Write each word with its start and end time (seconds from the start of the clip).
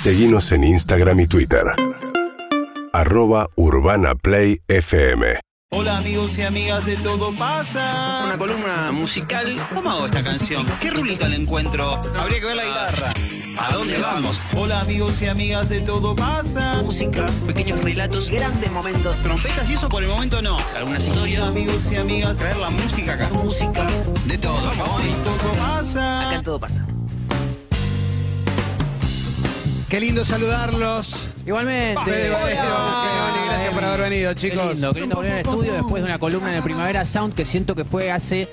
Seguimos 0.00 0.50
en 0.52 0.64
Instagram 0.64 1.20
y 1.20 1.26
Twitter. 1.26 1.60
Arroba 2.94 3.50
Urbana 3.56 4.14
Play 4.14 4.62
FM. 4.66 5.38
Hola 5.72 5.98
amigos 5.98 6.38
y 6.38 6.42
amigas 6.42 6.86
de 6.86 6.96
Todo 6.96 7.34
Pasa. 7.36 8.22
Una 8.24 8.38
columna 8.38 8.92
musical. 8.92 9.60
¿Cómo 9.74 9.90
hago 9.90 10.06
esta 10.06 10.24
canción? 10.24 10.64
¿Qué 10.80 10.90
rulito 10.90 11.28
le 11.28 11.36
encuentro? 11.36 12.00
Habría 12.18 12.40
que 12.40 12.46
ver 12.46 12.56
la 12.56 12.64
guitarra. 12.64 13.12
¿A 13.58 13.72
dónde 13.74 13.98
vamos? 13.98 14.40
Hola 14.56 14.80
amigos 14.80 15.20
y 15.20 15.26
amigas 15.26 15.68
de 15.68 15.82
Todo 15.82 16.16
Pasa. 16.16 16.80
Música, 16.82 17.26
pequeños 17.46 17.84
relatos, 17.84 18.30
grandes 18.30 18.72
momentos, 18.72 19.18
trompetas 19.18 19.68
y 19.68 19.74
eso 19.74 19.90
por 19.90 20.02
el 20.02 20.08
momento 20.08 20.40
no. 20.40 20.56
Algunas 20.74 21.06
historias. 21.06 21.42
Amigos 21.42 21.82
y 21.92 21.96
amigas, 21.96 22.38
Traer 22.38 22.56
la 22.56 22.70
música 22.70 23.12
acá. 23.12 23.28
Música, 23.34 23.86
de 24.24 24.38
todo. 24.38 24.66
Hoy, 24.66 25.14
Todo 25.24 25.52
Pasa. 25.58 26.20
acá 26.28 26.36
en 26.36 26.42
todo 26.42 26.58
pasa. 26.58 26.86
Qué 29.90 29.98
lindo 29.98 30.24
saludarlos. 30.24 31.30
Igualmente. 31.44 32.00
Fede 32.04 32.30
Valero, 32.30 32.62
gracias 33.46 33.74
por 33.74 33.84
haber 33.84 34.00
venido, 34.08 34.32
Qué 34.34 34.40
chicos. 34.40 34.72
lindo, 34.74 34.94
qué 34.94 35.00
lindo 35.00 35.16
volver 35.16 35.32
al 35.32 35.38
estudio 35.40 35.72
después 35.72 36.00
de 36.00 36.08
una 36.08 36.18
columna 36.20 36.50
en 36.50 36.54
el 36.58 36.62
Primavera 36.62 37.04
Sound 37.04 37.34
que 37.34 37.44
siento 37.44 37.74
que 37.74 37.84
fue 37.84 38.12
hace 38.12 38.48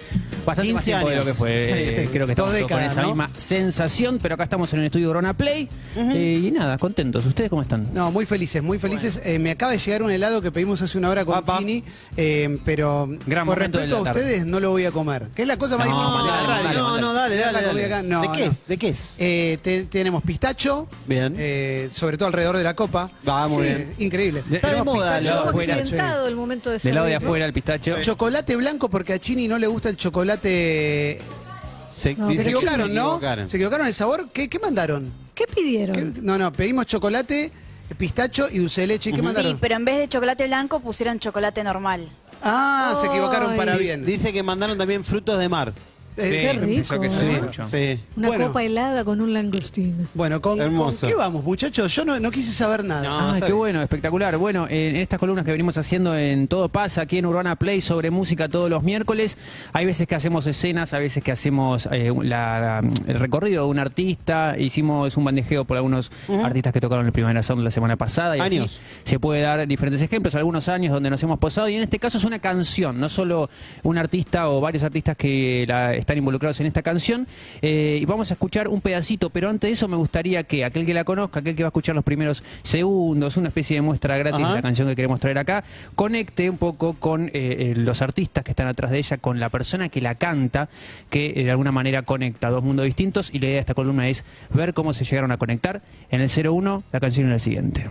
bastante 0.48 0.74
más 0.74 0.84
15 0.84 0.92
tiempo 0.92 1.10
de 1.10 1.16
lo 1.18 1.26
que 1.26 1.34
fue. 1.34 2.04
Eh, 2.04 2.10
creo 2.12 2.26
que 2.26 2.32
estamos 2.34 2.54
con 2.64 2.80
esa 2.82 3.02
¿no? 3.02 3.08
misma 3.10 3.30
sensación, 3.38 4.20
pero 4.22 4.36
acá 4.36 4.44
estamos 4.46 4.72
en 4.74 4.80
el 4.80 4.86
estudio 4.86 5.08
Corona 5.08 5.34
Play. 5.36 5.68
Eh, 5.96 6.42
y 6.44 6.52
nada, 6.52 6.78
contentos. 6.78 7.26
¿Ustedes 7.26 7.50
cómo 7.50 7.62
están? 7.62 7.88
No, 7.94 8.12
muy 8.12 8.26
felices, 8.26 8.62
muy 8.64 8.80
felices. 8.80 9.22
Eh, 9.26 9.40
me 9.40 9.52
acaba 9.52 9.72
de 9.74 9.78
llegar 9.78 10.04
un 10.04 10.12
helado 10.12 10.42
que 10.42 10.52
pedimos 10.52 10.82
hace 10.82 10.98
una 10.98 11.10
hora 11.10 11.26
con 11.26 11.36
Papá. 11.36 11.60
Chini, 11.60 11.84
eh, 12.16 12.58
pero 12.66 13.10
Gran 13.26 13.46
por 13.46 13.58
respeto 13.60 13.98
a 13.98 14.02
ustedes 14.02 14.46
no 14.46 14.60
lo 14.60 14.72
voy 14.72 14.86
a 14.86 14.92
comer. 14.92 15.28
Que 15.36 15.44
es 15.44 15.48
la 15.48 15.58
cosa 15.58 15.78
más 15.78 15.88
No, 15.88 16.00
difícil 16.00 16.22
de 16.24 16.28
la 16.28 16.34
dale, 16.36 16.48
radio. 16.48 16.64
dale, 16.64 16.78
no, 16.80 17.02
no, 17.02 17.14
dale, 17.14 17.38
dale. 17.38 17.62
la 17.62 17.68
comida 17.68 17.88
dale. 17.90 17.94
acá. 17.96 18.04
No, 18.04 18.22
¿De 18.22 18.28
qué 18.32 18.46
no. 18.46 18.52
es? 18.52 18.68
¿De 18.68 18.78
qué 18.78 18.90
es? 18.90 19.16
Eh, 19.20 19.58
te- 19.62 19.84
tenemos 19.84 20.24
pistacho, 20.24 20.88
Bien. 21.08 21.36
eh, 21.38 21.90
sobre 21.92 22.18
todo 22.18 22.28
alrededor 22.28 22.58
de 22.58 22.64
la 22.64 22.76
copa. 22.76 23.12
Va, 23.28 23.48
muy 23.48 23.58
Sí, 23.68 23.74
bien. 23.74 23.94
Increíble. 24.00 24.44
De- 24.48 24.56
Está 24.58 24.72
de 24.74 24.84
moda, 24.84 25.18
el 25.18 26.36
momento 26.36 26.70
de 26.70 26.78
Del 26.80 26.96
lado 26.96 27.08
de 27.08 27.16
afuera 27.16 27.46
el 27.46 27.54
pistacho. 27.54 28.02
Chocolate 28.02 28.56
blanco 28.56 28.90
porque 28.90 29.14
a 29.14 29.20
Chini 29.20 29.48
no 29.48 29.58
le 29.58 29.68
gusta 29.68 29.90
el 29.90 29.98
chocolate. 29.98 30.37
Se, 30.42 32.16
No, 32.16 32.30
Se 32.30 32.42
equivocaron, 32.42 32.88
se 32.90 32.94
¿no? 32.94 33.02
equivocaron. 33.08 33.50
¿Se 33.50 33.58
equivocaron 33.58 33.88
el 33.88 33.94
sabor? 33.94 34.30
¿Qué, 34.32 34.48
qué 34.50 34.60
mandaron? 34.60 35.12
¿Qué 35.34 35.46
pidieron? 35.48 35.96
¿Qué- 36.14 36.22
No, 36.22 36.38
no, 36.38 36.52
pedimos 36.54 36.86
chocolate, 36.86 37.52
pistacho 37.98 38.48
y 38.52 38.60
dulce 38.60 38.82
de 38.82 38.88
leche. 38.88 39.10
¿Y 39.10 39.14
¿Qué 39.14 39.22
mandaron? 39.22 39.52
Sí, 39.54 39.58
pero 39.60 39.76
en 39.76 39.86
vez 39.86 39.98
de 40.00 40.08
chocolate 40.08 40.46
blanco 40.48 40.80
pusieron 40.80 41.20
chocolate 41.20 41.64
normal. 41.64 42.08
Ah, 42.44 42.96
se 43.02 43.08
equivocaron 43.08 43.56
para 43.56 43.78
bien. 43.78 44.06
Dice 44.06 44.32
que 44.32 44.44
mandaron 44.44 44.78
también 44.78 45.04
frutos 45.04 45.40
de 45.40 45.50
mar. 45.50 45.74
Eh, 46.18 46.42
Qué 46.42 46.54
rico, 46.54 47.00
que 47.00 47.10
sí, 47.10 47.26
mucho. 47.26 47.66
Sí. 47.68 48.00
Una 48.16 48.28
Bueno. 48.30 48.48
copa 48.48 48.64
helada 48.64 49.04
con 49.06 49.22
un 49.22 49.34
langostín. 49.34 50.08
Bueno, 50.14 50.42
¿con, 50.42 50.60
Hermoso. 50.60 51.02
con 51.02 51.10
qué 51.10 51.16
vamos, 51.16 51.44
muchachos? 51.44 51.94
Yo 51.96 52.06
no, 52.06 52.20
no 52.20 52.32
quise 52.32 52.52
saber 52.52 52.84
nada. 52.84 53.04
No. 53.04 53.20
Ah, 53.34 53.40
qué 53.46 53.54
bueno, 53.54 53.82
espectacular. 53.82 54.36
Bueno, 54.38 54.66
en 54.70 54.96
estas 54.96 55.20
columnas 55.20 55.46
que 55.46 55.52
venimos 55.52 55.78
haciendo 55.78 56.18
en 56.18 56.48
Todo 56.48 56.70
Pasa, 56.70 57.02
aquí 57.02 57.20
en 57.20 57.26
Urbana 57.28 57.56
Play, 57.56 57.82
sobre 57.82 58.10
música 58.10 58.50
todos 58.50 58.70
los 58.70 58.84
miércoles, 58.84 59.38
hay 59.74 59.86
veces 59.86 60.08
que 60.08 60.16
hacemos 60.16 60.48
escenas, 60.48 60.94
hay 60.94 61.02
veces 61.04 61.24
que 61.24 61.32
hacemos 61.32 61.88
eh, 61.92 62.12
la- 62.24 62.82
el 63.08 63.20
recorrido 63.20 63.64
de 63.66 63.70
un 63.70 63.80
artista, 63.80 64.56
hicimos 64.58 65.16
un 65.18 65.26
bandejeo 65.26 65.66
por 65.66 65.78
algunos 65.78 66.12
artistas 66.44 66.74
que 66.74 66.82
tocaron 66.82 67.06
el 67.06 67.12
Primera 67.12 67.44
Sound 67.44 67.64
la 67.64 67.72
semana 67.72 67.96
pasada, 67.96 68.36
y 68.38 68.40
así 68.40 68.58
Años. 68.58 68.80
se 69.04 69.20
puede 69.20 69.42
dar 69.42 69.68
diferentes 69.68 70.02
ejemplos, 70.02 70.34
algunos 70.36 70.68
años 70.68 70.94
donde 70.94 71.10
nos 71.10 71.22
hemos 71.22 71.38
posado, 71.40 71.70
y 71.70 71.76
en 71.76 71.84
este 71.84 72.00
caso 72.00 72.18
es 72.18 72.24
una 72.24 72.40
canción, 72.40 73.00
no 73.00 73.10
solo 73.10 73.50
un 73.84 73.98
artista 73.98 74.50
o 74.50 74.62
varios 74.62 74.84
artistas 74.84 75.16
que 75.18 75.66
la- 75.68 75.94
están 76.08 76.18
involucrados 76.18 76.58
en 76.62 76.68
esta 76.68 76.82
canción, 76.82 77.28
eh, 77.62 78.00
y 78.02 78.06
vamos 78.06 78.32
a 78.32 78.36
escuchar 78.36 78.70
un 78.70 78.80
pedacito, 78.80 79.30
pero 79.30 79.50
antes 79.50 79.68
de 79.68 79.74
eso 79.74 79.90
me 79.90 79.98
gustaría 79.98 80.44
que 80.44 80.64
aquel 80.64 80.86
que 80.86 80.94
la 80.94 81.04
conozca, 81.04 81.42
aquel 81.42 81.54
que 81.54 81.64
va 81.64 81.68
a 81.68 81.72
escuchar 81.72 81.96
los 81.96 82.06
primeros 82.06 82.44
segundos, 82.64 83.36
una 83.36 83.50
especie 83.50 83.76
de 83.76 83.82
muestra 83.82 84.18
gratis 84.18 84.40
Ajá. 84.40 84.50
de 84.52 84.56
la 84.56 84.62
canción 84.62 84.88
que 84.88 84.96
queremos 84.96 85.20
traer 85.20 85.38
acá, 85.38 85.66
conecte 85.96 86.50
un 86.50 86.58
poco 86.58 86.94
con 86.94 87.28
eh, 87.28 87.32
eh, 87.34 87.74
los 87.76 88.02
artistas 88.02 88.46
que 88.46 88.52
están 88.52 88.68
atrás 88.68 88.90
de 88.90 89.00
ella, 89.00 89.18
con 89.18 89.42
la 89.42 89.50
persona 89.50 89.90
que 89.90 90.00
la 90.00 90.16
canta, 90.16 90.70
que 91.10 91.34
eh, 91.36 91.44
de 91.44 91.52
alguna 91.52 91.74
manera 91.74 92.04
conecta 92.04 92.50
dos 92.50 92.64
mundos 92.64 92.86
distintos, 92.86 93.30
y 93.34 93.40
la 93.40 93.48
idea 93.48 93.56
de 93.56 93.60
esta 93.60 93.74
columna 93.74 94.08
es 94.08 94.24
ver 94.50 94.74
cómo 94.74 94.94
se 94.94 95.04
llegaron 95.04 95.34
a 95.34 95.38
conectar. 95.38 95.82
En 96.10 96.22
el 96.22 96.30
01, 96.30 96.84
la 96.90 97.00
canción 97.02 97.28
es 97.28 97.34
la 97.34 97.40
siguiente. 97.40 97.86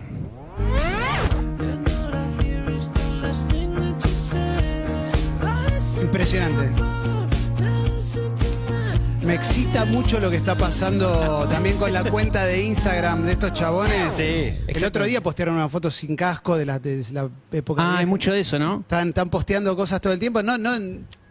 Impresionante. 6.01 6.96
Me 9.27 9.35
excita 9.35 9.83
mucho 9.83 10.21
lo 10.21 10.31
que 10.31 10.37
está 10.37 10.57
pasando 10.57 11.45
también 11.49 11.75
con 11.77 11.91
la 11.91 12.09
cuenta 12.09 12.45
de 12.45 12.63
Instagram 12.63 13.25
de 13.25 13.33
estos 13.33 13.51
chabones. 13.51 14.13
Sí. 14.13 14.55
El 14.65 14.85
otro 14.85 15.03
día 15.03 15.21
postearon 15.21 15.55
una 15.55 15.67
foto 15.67 15.91
sin 15.91 16.15
casco 16.15 16.55
de 16.55 16.65
la, 16.65 16.79
de 16.79 17.03
la 17.11 17.29
época. 17.51 17.81
Ah, 17.83 17.97
hay 17.97 18.05
mucho 18.05 18.31
de 18.31 18.39
eso, 18.39 18.57
¿no? 18.57 18.79
Están, 18.79 19.09
están 19.09 19.29
posteando 19.29 19.75
cosas 19.75 19.99
todo 19.99 20.13
el 20.13 20.19
tiempo. 20.19 20.41
No, 20.43 20.57
no, 20.57 20.71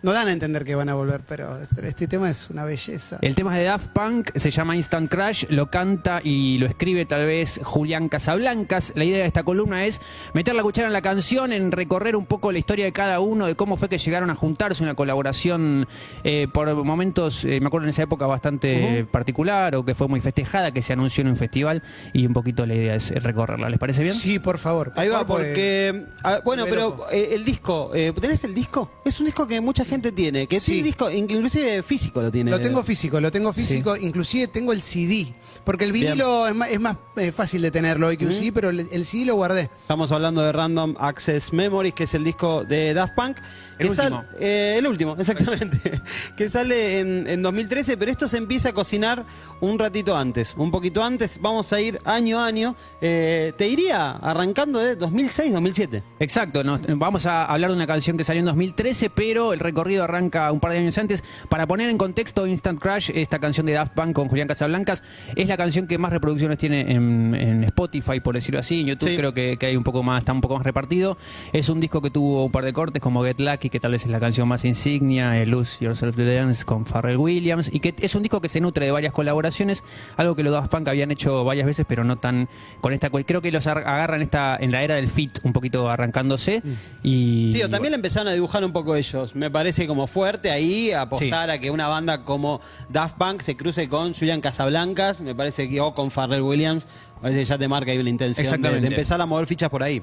no 0.03 0.13
dan 0.13 0.29
a 0.29 0.33
entender 0.33 0.65
que 0.65 0.75
van 0.75 0.89
a 0.89 0.95
volver, 0.95 1.23
pero 1.27 1.59
este, 1.59 1.87
este 1.87 2.07
tema 2.07 2.31
es 2.31 2.51
una 2.51 2.65
belleza. 2.65 3.19
El 3.23 3.35
tema 3.35 3.53
es 3.55 3.59
de 3.61 3.65
Daft 3.65 3.89
Punk, 3.89 4.31
se 4.37 4.51
llama 4.51 4.77
Instant 4.77 5.11
Crash, 5.11 5.45
lo 5.49 5.71
canta 5.71 6.21
y 6.23 6.59
lo 6.59 6.67
escribe 6.67 7.07
tal 7.07 7.27
vez 7.27 7.61
Julián 7.63 8.09
Casablancas. 8.09 8.93
La 8.97 9.05
idea 9.05 9.19
de 9.19 9.27
esta 9.27 9.43
columna 9.43 9.85
es 9.85 10.01
meter 10.35 10.55
la 10.55 10.63
cuchara 10.63 10.87
en 10.89 10.93
la 10.93 11.03
canción, 11.03 11.53
en 11.53 11.73
recorrer 11.73 12.17
un 12.17 12.27
poco 12.27 12.53
la 12.53 12.59
historia 12.59 12.85
de 12.85 12.93
cada 12.93 13.21
uno, 13.21 13.47
de 13.47 13.55
cómo 13.57 13.77
fue 13.77 13.89
que 13.89 13.99
llegaron 13.99 14.31
a 14.31 14.35
juntarse, 14.35 14.83
una 14.83 14.95
colaboración 14.95 15.87
eh, 16.25 16.47
por 16.53 16.73
momentos, 16.85 17.45
eh, 17.45 17.61
me 17.61 17.69
acuerdo 17.69 17.87
en 17.87 17.91
esa 17.91 18.03
época 18.03 18.27
bastante 18.27 19.05
particular 19.11 19.77
o 19.77 19.85
que 19.85 19.95
fue 19.95 20.09
muy 20.09 20.21
festejada, 20.21 20.73
que 20.73 20.83
se 20.83 20.93
anunció 20.93 21.23
en 21.23 21.29
un 21.29 21.37
festival 21.37 21.83
y 22.13 22.27
un 22.27 22.33
poquito 22.33 22.67
la 22.67 22.75
idea 22.75 22.95
es 22.95 23.11
recorrerla. 23.23 23.71
¿Les 23.71 23.79
parece 23.79 24.03
bien? 24.03 24.15
Sí, 24.15 24.39
por 24.39 24.59
favor. 24.59 24.93
Ahí 24.97 25.09
va, 25.09 25.19
Por 25.27 25.29
favor, 25.29 25.43
porque. 25.47 26.05
ah, 26.23 26.41
bueno, 26.45 26.65
pero 26.69 27.07
eh, 27.11 27.31
el 27.33 27.45
disco, 27.45 27.91
eh, 27.95 28.13
¿tenés 28.21 28.45
el 28.45 28.55
disco? 28.55 28.91
Es 29.05 29.19
un 29.21 29.27
disco 29.27 29.47
que 29.47 29.61
mucha 29.61 29.85
gente 29.87 30.13
tiene, 30.13 30.47
que 30.47 30.61
Sí. 30.61 30.83
disco, 30.83 31.11
in- 31.11 31.27
inclusive 31.31 31.83
físico 31.83 32.21
lo 32.23 32.31
tiene. 32.31 32.51
Lo 32.51 32.61
tengo 32.61 32.83
físico, 32.83 33.21
lo 33.21 33.31
tengo 33.33 33.53
físico, 33.53 33.97
inclusive 33.97 34.49
tengo 34.49 34.73
el 34.73 34.83
CD, 34.83 35.35
porque 35.65 35.85
el 35.85 35.93
Bien. 35.93 36.07
vinilo 36.09 36.47
es 36.49 36.55
más, 36.55 36.69
es 36.71 36.81
más, 36.81 36.97
eh, 37.17 37.33
fácil 37.33 37.63
de 37.63 37.71
tenerlo 37.71 38.09
hoy 38.09 38.17
que 38.17 38.27
un 38.27 38.33
CD, 38.33 38.53
pero 38.53 38.71
el, 38.71 38.81
el 38.91 39.05
CD 39.05 39.25
lo 39.27 39.37
guardé. 39.37 39.71
Estamos 39.83 40.13
hablando 40.13 40.43
de 40.43 40.53
Random 40.53 40.95
Access 40.99 41.53
Memories, 41.53 41.95
que 41.95 42.05
es 42.05 42.15
el 42.15 42.25
disco 42.25 42.65
de 42.65 42.93
Daft 42.95 43.15
Punk. 43.15 43.39
El 43.79 43.89
que 43.89 43.95
sal- 43.95 44.13
último. 44.15 44.31
eh, 44.41 44.77
el 44.79 44.87
último, 44.87 45.17
exactamente. 45.19 45.79
que 46.37 46.49
sale 46.49 47.01
en, 47.01 47.27
en 47.29 47.43
2013, 47.43 47.97
pero 47.99 48.11
esto 48.11 48.27
se 48.27 48.39
empieza 48.39 48.71
a 48.71 48.73
cocinar 48.73 49.27
un 49.61 49.79
ratito 49.79 50.17
antes, 50.17 50.55
un 50.57 50.71
poquito 50.71 51.03
antes. 51.05 51.39
Vamos 51.41 51.73
a 51.75 51.81
ir 51.81 51.99
año 52.05 52.41
a 52.41 52.47
año. 52.47 52.75
Eh, 53.03 53.53
te 53.59 53.69
iría 53.69 54.13
arrancando 54.13 54.79
de 54.79 54.97
2006-2007. 54.99 56.03
Exacto, 56.21 56.65
nos- 56.65 56.81
vamos 56.87 57.27
a 57.27 57.45
hablar 57.45 57.71
de 57.71 57.77
una 57.77 57.87
canción 57.87 58.17
que 58.17 58.25
salió 58.25 58.41
en 58.41 58.47
2013, 58.47 59.11
pero 59.11 59.53
el 59.53 59.61
recorrido 59.77 60.05
arranca 60.05 60.51
un 60.53 60.59
par 60.61 60.73
de 60.73 60.79
años 60.79 60.97
antes. 60.97 61.23
Para 61.51 61.67
poner 61.67 61.91
en 61.91 61.99
contexto 61.99 62.47
Instant 62.47 62.81
Crash, 62.81 63.11
esta 63.15 63.39
canción 63.39 63.67
de 63.67 63.75
Daft 63.75 63.93
Punk 63.93 64.15
con 64.15 64.29
Julián 64.29 64.49
Casablancas, 64.49 65.03
es 65.35 65.47
la 65.49 65.57
canción 65.59 65.87
que 65.87 65.99
más 65.99 66.11
reproducciones 66.11 66.57
tiene 66.57 66.93
en, 66.93 67.35
en 67.35 67.65
Spotify, 67.65 68.21
por 68.21 68.35
decirlo 68.35 68.61
así. 68.61 68.81
En 68.81 68.87
YouTube 68.87 69.07
Sí. 69.11 69.17
creo 69.19 69.35
que, 69.35 69.59
que 69.59 69.67
hay 69.67 69.77
un 69.77 69.85
poco 69.85 70.03
más, 70.03 70.21
está 70.21 70.33
un 70.33 70.41
poco 70.41 70.55
más 70.57 70.65
repartido. 70.65 71.19
Es 71.53 71.69
un 71.69 71.79
disco 71.81 72.01
que 72.01 72.11
tuvo 72.11 72.47
un 72.47 72.51
par 72.51 72.65
de 72.65 72.73
cortes 72.73 73.03
como 73.03 73.23
Get 73.23 73.39
Lucky, 73.39 73.69
que 73.69 73.79
tal 73.79 73.93
vez 73.93 74.05
es 74.05 74.11
la 74.11 74.19
canción 74.19 74.49
más 74.49 74.65
insignia, 74.65 75.39
eh, 75.41 75.47
Lose 75.47 75.85
Yourself 75.85 76.17
to 76.17 76.25
Dance 76.25 76.65
con 76.65 76.87
Pharrell 76.87 77.19
Williams, 77.19 77.69
y 77.71 77.81
que 77.81 77.95
es 78.01 78.15
un 78.15 78.23
disco 78.23 78.41
que 78.41 78.49
se 78.49 78.61
nutre 78.63 78.87
de 78.87 78.93
varias 78.93 79.13
colaboraciones, 79.13 79.83
algo 80.17 80.35
que 80.35 80.43
los 80.43 80.53
Daft 80.55 80.71
Punk 80.71 80.89
habían 80.89 81.11
hecho 81.11 81.45
varias 81.45 81.67
veces, 81.67 81.85
pero 81.87 82.03
no 82.03 82.17
tan 82.17 82.49
con 82.81 82.95
esta. 82.95 83.11
Creo 83.11 83.43
que 83.43 83.53
los 83.53 83.67
ar- 83.67 83.79
agarran 83.87 84.23
esta 84.23 84.57
en 84.59 84.73
la 84.73 84.83
era 84.83 84.95
del 84.95 85.09
fit, 85.09 85.39
un 85.43 85.53
poquito 85.53 85.89
arrancándose. 85.91 86.63
Y, 87.03 87.51
Sí, 87.53 87.63
o 87.63 87.69
también 87.71 87.93
empezaron 87.95 88.29
a 88.29 88.33
dibujar 88.33 88.65
un 88.65 88.73
poco 88.73 88.97
ellos. 88.97 89.35
Me 89.37 89.51
parece 89.51 89.66
como 89.87 90.07
fuerte 90.07 90.51
ahí 90.51 90.93
apostar 90.93 91.51
a 91.51 91.59
que 91.59 91.71
una 91.71 91.89
banda 91.89 92.25
como 92.25 92.61
Daft 92.89 93.17
Punk 93.17 93.41
se 93.43 93.57
cruce 93.57 93.89
con 93.89 94.15
Julian 94.15 94.41
Casablancas. 94.41 95.21
Me 95.21 95.35
parece 95.35 95.69
que 95.69 95.81
o 95.81 95.95
con 95.95 96.11
Pharrell 96.11 96.43
Williams. 96.43 96.85
Me 97.17 97.23
parece 97.23 97.41
que 97.41 97.45
ya 97.47 97.59
te 97.59 97.69
marca 97.69 97.91
ahí 97.91 97.99
una 97.99 98.11
intención 98.11 98.63
de, 98.63 98.77
empezar 98.79 99.21
a 99.21 99.27
mover 99.27 99.47
fichas 99.47 99.69
por 99.69 99.83
ahí. 99.83 100.03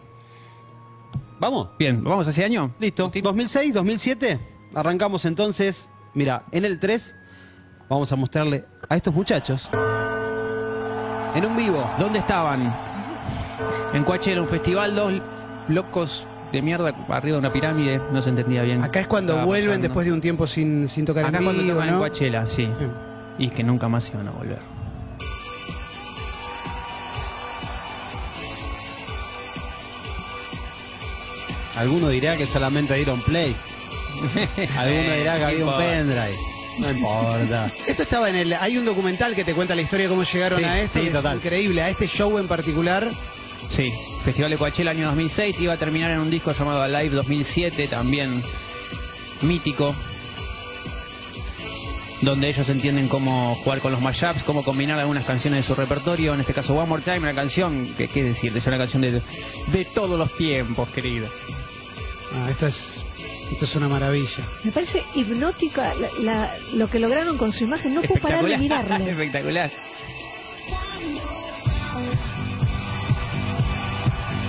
¿Vamos? 1.40 1.70
Bien, 1.80 2.04
¿vamos 2.04 2.28
hacia 2.28 2.46
año? 2.46 2.72
Listo. 2.80 3.10
Tip. 3.10 3.24
2006, 3.24 3.74
2007. 3.74 4.40
Arrancamos 4.76 5.26
entonces. 5.26 5.90
Mira, 6.14 6.44
en 6.52 6.66
el 6.66 6.80
3 6.80 7.16
vamos 7.90 8.12
a 8.12 8.16
mostrarle 8.16 8.66
a 8.90 8.96
estos 8.96 9.14
muchachos 9.14 9.70
en 11.36 11.46
un 11.46 11.56
vivo. 11.56 11.90
¿Dónde 11.98 12.20
estaban? 12.20 12.76
En 13.94 14.04
Coachella, 14.04 14.42
un 14.42 14.48
festival, 14.48 14.96
dos 14.96 15.14
locos 15.68 16.28
de 16.54 16.62
mierda 16.62 16.96
arriba 17.10 17.34
de 17.36 17.40
una 17.40 17.52
pirámide, 17.52 18.00
no 18.12 18.22
se 18.22 18.30
entendía 18.30 18.62
bien. 18.62 18.82
Acá 18.84 19.00
es 19.02 19.08
cuando 19.08 19.34
vuelven 19.46 19.70
pasando. 19.72 19.88
después 19.88 20.06
de 20.06 20.14
un 20.14 20.22
tiempo 20.22 20.48
sin, 20.48 20.88
sin 20.88 21.04
tocar 21.04 21.26
Acá 21.26 21.38
en 21.40 21.44
es 21.44 21.48
cuando 21.48 21.64
vivo, 21.64 21.74
tocan 21.76 21.88
en 21.90 21.94
¿no? 21.96 22.00
Coachella, 22.00 22.46
sí. 22.46 22.70
Sí. 22.78 22.86
Y 23.40 23.50
que 23.50 23.64
nunca 23.64 23.90
más 23.90 24.10
iban 24.12 24.28
a 24.28 24.32
volver. 24.32 24.60
Alguno 31.76 32.10
dirá 32.10 32.38
que 32.38 32.46
solamente 32.46 32.94
dieron 32.96 33.20
play. 33.22 33.56
Alguno 34.78 35.14
dirá 35.16 35.38
que 35.38 35.44
había 35.46 35.66
un 35.66 35.78
pendrive. 35.78 36.38
No 36.80 36.92
importa. 36.92 37.72
Esto 37.88 38.04
estaba 38.04 38.30
en 38.30 38.36
el. 38.36 38.54
Hay 38.54 38.78
un 38.78 38.86
documental 38.86 39.36
que 39.36 39.44
te 39.44 39.54
cuenta 39.54 39.76
la 39.76 39.82
historia 39.82 40.06
de 40.06 40.10
cómo 40.10 40.24
llegaron 40.24 40.60
Sí, 40.60 40.66
a 40.66 40.80
esto. 40.82 41.00
sí, 41.00 41.10
total. 41.10 41.38
Increíble. 41.38 41.82
A 41.82 41.90
este 41.90 42.08
show 42.08 42.38
en 42.38 42.48
particular. 42.48 43.08
Sí, 43.74 43.92
Festival 44.24 44.52
de 44.52 44.58
Coachella 44.58 44.92
año 44.92 45.08
2006, 45.08 45.60
iba 45.62 45.74
a 45.74 45.78
terminar 45.78 46.12
en 46.12 46.20
un 46.20 46.30
disco 46.30 46.52
llamado 46.52 46.84
Alive 46.84 47.16
2007, 47.16 47.88
también 47.88 48.44
mítico, 49.42 49.96
donde 52.22 52.50
ellos 52.50 52.70
entienden 52.70 53.08
cómo 53.08 53.56
jugar 53.64 53.80
con 53.80 53.92
los 53.92 54.00
mashups, 54.00 54.44
cómo 54.44 54.64
combinar 54.64 55.00
algunas 55.00 55.26
canciones 55.26 55.62
de 55.62 55.68
su 55.68 55.74
repertorio, 55.74 56.36
en 56.36 56.42
este 56.42 56.54
caso 56.54 56.76
One 56.76 56.88
More 56.88 57.02
Time, 57.02 57.18
una 57.20 57.34
canción, 57.34 57.88
que 57.98 58.08
qué 58.08 58.24
decir, 58.24 58.56
es 58.56 58.68
una 58.68 58.78
canción 58.78 59.02
de, 59.02 59.22
de 59.72 59.86
todos 59.86 60.20
los 60.20 60.32
tiempos, 60.38 60.90
querido. 60.90 61.28
Ah, 62.36 62.50
esto 62.52 62.68
es. 62.68 63.00
Esto 63.52 63.66
es 63.66 63.76
una 63.76 63.88
maravilla. 63.88 64.30
Me 64.64 64.72
parece 64.72 65.04
hipnótica 65.16 65.94
la- 65.96 66.24
la- 66.24 66.52
lo 66.76 66.90
que 66.90 66.98
lograron 67.00 67.38
con 67.38 67.52
su 67.52 67.66
imagen. 67.66 67.94
No 67.94 68.02
puedo 68.02 68.22
parar 68.22 68.44
de 68.46 68.58
mirarlo. 68.58 68.96
Espectacular. 69.08 69.70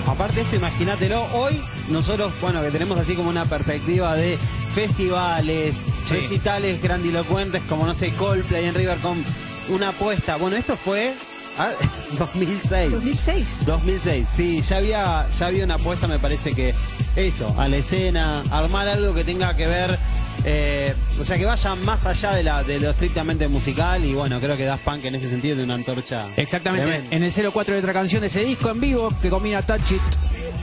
Aparte 0.07 0.37
de 0.37 0.43
esto, 0.43 0.57
imagínatelo, 0.57 1.25
hoy 1.33 1.61
nosotros, 1.89 2.33
bueno, 2.41 2.61
que 2.63 2.71
tenemos 2.71 2.99
así 2.99 3.15
como 3.15 3.31
una 3.31 3.45
perspectiva 3.47 4.15
de 4.15 4.39
festivales, 4.75 5.77
Sí. 6.05 6.15
recitales 6.17 6.83
grandilocuentes, 6.83 7.63
como 7.69 7.87
no 7.87 7.95
sé, 7.95 8.11
Coldplay 8.13 8.67
en 8.67 8.75
River 8.75 8.99
con 8.99 9.23
una 9.71 9.89
apuesta. 9.91 10.37
Bueno, 10.37 10.57
esto 10.57 10.77
fue 10.77 11.15
ah, 11.59 11.71
2006. 12.19 12.91
2006. 12.93 13.47
2006, 13.67 14.27
sí, 14.31 14.61
ya 14.61 14.77
había, 14.77 15.27
ya 15.39 15.47
había 15.47 15.65
una 15.65 15.75
apuesta, 15.77 16.07
me 16.07 16.19
parece 16.19 16.55
que 16.55 16.75
eso, 17.17 17.55
a 17.59 17.69
la 17.69 17.77
escena, 17.79 18.43
armar 18.51 18.89
algo 18.89 19.15
que 19.15 19.25
tenga 19.25 19.57
que 19.57 19.67
ver, 19.67 19.99
eh, 20.45 20.95
o 21.21 21.25
sea, 21.25 21.39
que 21.39 21.45
vaya 21.47 21.75
más 21.77 22.05
allá 22.07 22.33
de, 22.33 22.43
la, 22.43 22.63
de 22.63 22.79
lo 22.81 22.91
estrictamente 22.91 23.49
musical 23.49 24.05
y 24.05 24.13
bueno, 24.15 24.39
creo 24.41 24.57
que 24.57 24.65
Daft 24.65 24.85
Punk 24.85 25.05
en 25.05 25.15
ese 25.15 25.29
sentido 25.31 25.55
tiene 25.57 25.65
una 25.65 25.75
antorcha. 25.75 26.27
Exactamente, 26.37 26.87
tremenda. 26.87 27.17
en 27.17 27.23
el 27.23 27.53
04 27.53 27.75
de 27.75 27.81
otra 27.81 27.93
canción 27.93 28.21
de 28.21 28.27
ese 28.27 28.45
disco 28.45 28.71
en 28.71 28.81
vivo 28.81 29.13
que 29.23 29.31
combina 29.31 29.63
Touch 29.63 29.93
It 29.93 30.03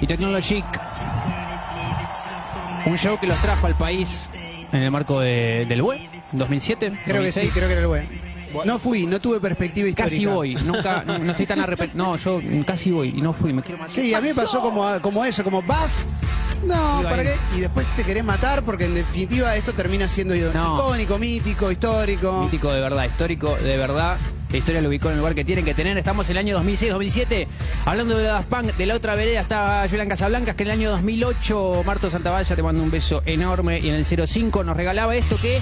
y 0.02 0.08
Technologic. 0.08 0.66
Un 2.86 2.98
show 2.98 3.20
que 3.20 3.28
los 3.28 3.40
trajo 3.42 3.68
al 3.68 3.78
país 3.78 4.30
en 4.72 4.82
el 4.82 4.92
marco 4.92 5.20
de- 5.20 5.66
del 5.68 5.82
web, 5.82 6.00
2007. 6.34 7.00
Creo 7.06 7.22
que 7.22 7.32
sí, 7.32 7.42
2006. 7.48 7.52
creo 7.54 7.68
que 7.68 7.72
era 7.74 7.82
el 7.82 7.88
buen. 7.88 8.32
No 8.66 8.80
fui, 8.80 9.06
no 9.06 9.22
tuve 9.22 9.40
perspectiva 9.40 9.88
histórica. 9.88 10.10
Casi 10.12 10.26
voy, 10.26 10.56
nunca, 10.56 11.04
no, 11.06 11.18
no 11.20 11.32
estoy 11.32 11.46
tan 11.46 11.60
arrepentido. 11.62 12.04
No, 12.04 12.18
yo 12.18 12.42
casi 12.66 12.92
voy 12.92 13.14
y 13.16 13.22
no 13.22 13.32
fui, 13.34 13.54
me 13.54 13.62
quiero 13.62 13.78
matar. 13.78 13.94
Sí, 13.94 14.14
a 14.14 14.20
mí 14.20 14.28
me 14.30 14.36
pasó 14.36 14.60
como, 14.62 15.00
como 15.02 15.24
eso, 15.24 15.44
como 15.44 15.62
vas. 15.62 16.06
No, 16.64 17.02
¿para 17.04 17.24
qué? 17.24 17.36
Y 17.58 17.60
después 17.62 17.88
te 17.96 18.04
querés 18.04 18.24
matar 18.24 18.64
porque 18.64 18.86
en 18.86 18.96
definitiva 18.96 19.56
esto 19.56 19.74
termina 19.74 20.08
siendo 20.08 20.36
No. 20.54 20.76
icónico, 20.78 21.18
mítico, 21.18 21.72
histórico. 21.72 22.44
Mítico 22.44 22.72
de 22.72 22.80
verdad, 22.80 23.06
histórico 23.06 23.56
de 23.56 23.78
verdad. 23.78 24.18
La 24.52 24.58
historia 24.58 24.82
lo 24.82 24.90
ubicó 24.90 25.08
en 25.08 25.14
el 25.14 25.20
lugar 25.20 25.34
que 25.34 25.46
tienen 25.46 25.64
que 25.64 25.74
tener. 25.74 25.98
Estamos 25.98 26.30
en 26.30 26.34
el 26.38 26.40
año 26.40 26.58
2006-2007. 26.62 27.48
Hablando 27.86 28.18
de 28.18 28.26
Daft 28.26 28.50
Punk, 28.50 28.76
de 28.76 28.86
la 28.86 28.96
otra 28.96 29.16
vereda 29.16 29.40
está 29.42 29.86
Julián 29.90 30.10
Casablancas, 30.10 30.56
que 30.56 30.64
en 30.64 30.70
el 30.70 30.74
año 30.74 30.92
2008, 30.92 31.84
Marto 31.86 32.10
Santavalla, 32.12 32.56
te 32.56 32.62
mando 32.62 32.84
un 32.84 32.92
beso 32.92 33.24
enorme. 33.26 33.80
Y 33.80 33.88
en 33.90 33.96
el 33.96 34.06
05 34.06 34.64
nos 34.66 34.76
regalaba 34.76 35.16
esto 35.16 35.38
que 35.38 35.62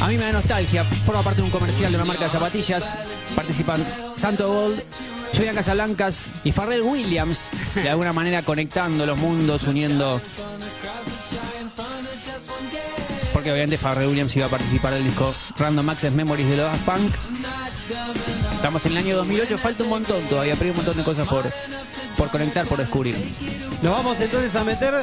a 0.00 0.06
mí 0.06 0.16
me 0.16 0.24
da 0.24 0.32
nostalgia. 0.32 0.84
Forma 0.84 1.22
parte 1.22 1.40
de 1.40 1.46
un 1.46 1.50
comercial 1.50 1.90
de 1.90 1.96
una 1.96 2.04
marca 2.04 2.24
de 2.24 2.30
zapatillas. 2.30 2.96
Participan 3.34 3.84
Santo 4.14 4.46
Gold, 4.52 4.80
Julián 5.36 5.54
Casablancas 5.54 6.28
y 6.44 6.52
Farrell 6.52 6.82
Williams. 6.82 7.48
De 7.74 7.90
alguna 7.90 8.12
manera 8.12 8.42
conectando 8.42 9.04
los 9.06 9.18
mundos, 9.18 9.64
uniendo 9.64 10.20
porque 13.32 13.50
obviamente 13.50 13.76
Farrell 13.76 14.08
Williams 14.08 14.34
iba 14.36 14.46
a 14.46 14.48
participar 14.48 14.94
del 14.94 15.04
disco 15.04 15.34
Random 15.58 15.88
Access 15.90 16.12
Memories 16.12 16.48
de 16.48 16.56
los 16.56 16.78
Punk. 16.78 17.12
Estamos 18.54 18.86
en 18.86 18.92
el 18.92 18.98
año 18.98 19.16
2008, 19.16 19.58
falta 19.58 19.82
un 19.82 19.90
montón 19.90 20.22
todavía, 20.28 20.54
pero 20.54 20.66
hay 20.66 20.70
un 20.70 20.76
montón 20.76 20.96
de 20.96 21.02
cosas 21.02 21.28
por, 21.28 21.44
por 22.16 22.30
conectar, 22.30 22.64
por 22.66 22.78
descubrir. 22.78 23.16
Nos 23.82 23.92
vamos 23.92 24.18
entonces 24.20 24.54
a 24.56 24.64
meter 24.64 24.94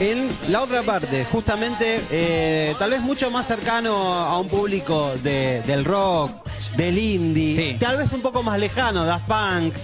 en 0.00 0.28
la 0.48 0.62
otra 0.62 0.82
parte, 0.82 1.24
justamente 1.24 2.00
eh, 2.10 2.74
tal 2.78 2.90
vez 2.90 3.00
mucho 3.00 3.30
más 3.30 3.46
cercano 3.46 4.12
a 4.14 4.38
un 4.40 4.48
público 4.48 5.12
de- 5.22 5.62
del 5.66 5.84
rock, 5.84 6.30
del 6.76 6.98
indie, 6.98 7.56
Sí. 7.56 7.76
tal 7.78 7.96
vez 7.98 8.12
un 8.12 8.20
poco 8.22 8.42
más 8.42 8.58
lejano, 8.58 9.04
Daft 9.04 9.26
Punk, 9.26 9.74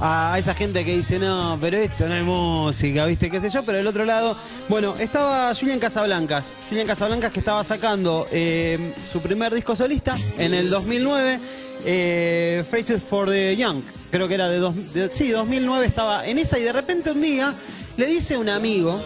a 0.00 0.36
esa 0.38 0.54
gente 0.54 0.84
que 0.84 0.94
dice, 0.96 1.18
no, 1.18 1.56
pero 1.60 1.78
esto 1.78 2.06
no 2.06 2.14
es 2.14 2.22
música, 2.24 3.06
¿viste? 3.06 3.30
¿Qué 3.30 3.40
sé 3.40 3.48
yo? 3.50 3.64
Pero 3.64 3.78
del 3.78 3.86
otro 3.86 4.04
lado, 4.04 4.36
bueno, 4.68 4.94
estaba 4.98 5.54
Julian 5.54 5.78
Casablancas, 5.78 6.52
Julian 6.68 6.86
Casablancas 6.86 7.32
que 7.32 7.40
estaba 7.40 7.64
sacando 7.64 8.26
eh, 8.30 8.92
su 9.10 9.20
primer 9.20 9.54
disco 9.54 9.74
solista 9.74 10.14
en 10.38 10.52
el 10.54 10.68
2009, 10.70 11.40
eh, 11.84 12.64
Faces 12.70 13.02
for 13.02 13.28
the 13.30 13.56
Young, 13.56 13.82
creo 14.10 14.28
que 14.28 14.34
era 14.34 14.48
de, 14.48 14.58
dos, 14.58 14.74
de- 14.94 15.10
sí, 15.10 15.30
2009 15.30 15.86
estaba 15.86 16.26
en 16.26 16.38
esa 16.38 16.58
y 16.58 16.62
de 16.62 16.72
repente 16.72 17.10
un 17.10 17.20
día 17.22 17.54
le 17.96 18.06
dice 18.06 18.36
un 18.36 18.50
amigo, 18.50 19.02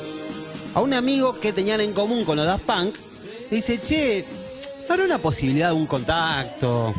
a 0.75 0.81
un 0.81 0.93
amigo 0.95 1.39
que 1.41 1.53
tenían 1.53 1.81
en 1.81 1.93
común 1.93 2.25
con 2.25 2.37
los 2.37 2.47
Daft 2.47 2.65
Punk, 2.65 2.95
le 3.51 3.57
dice, 3.57 3.81
che, 3.83 4.25
¿no 4.89 4.95
habrá 4.95 5.05
una 5.07 5.19
posibilidad 5.19 5.69
de 5.69 5.75
un 5.75 5.87
contacto? 5.87 6.95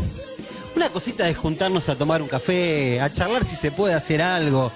Una 0.76 0.90
cosita 0.90 1.26
de 1.26 1.34
juntarnos 1.34 1.88
a 1.90 1.96
tomar 1.96 2.22
un 2.22 2.28
café, 2.28 3.00
a 3.02 3.12
charlar 3.12 3.46
si 3.46 3.56
se 3.56 3.72
puede 3.72 3.94
hacer 3.94 4.22
algo. 4.22 4.72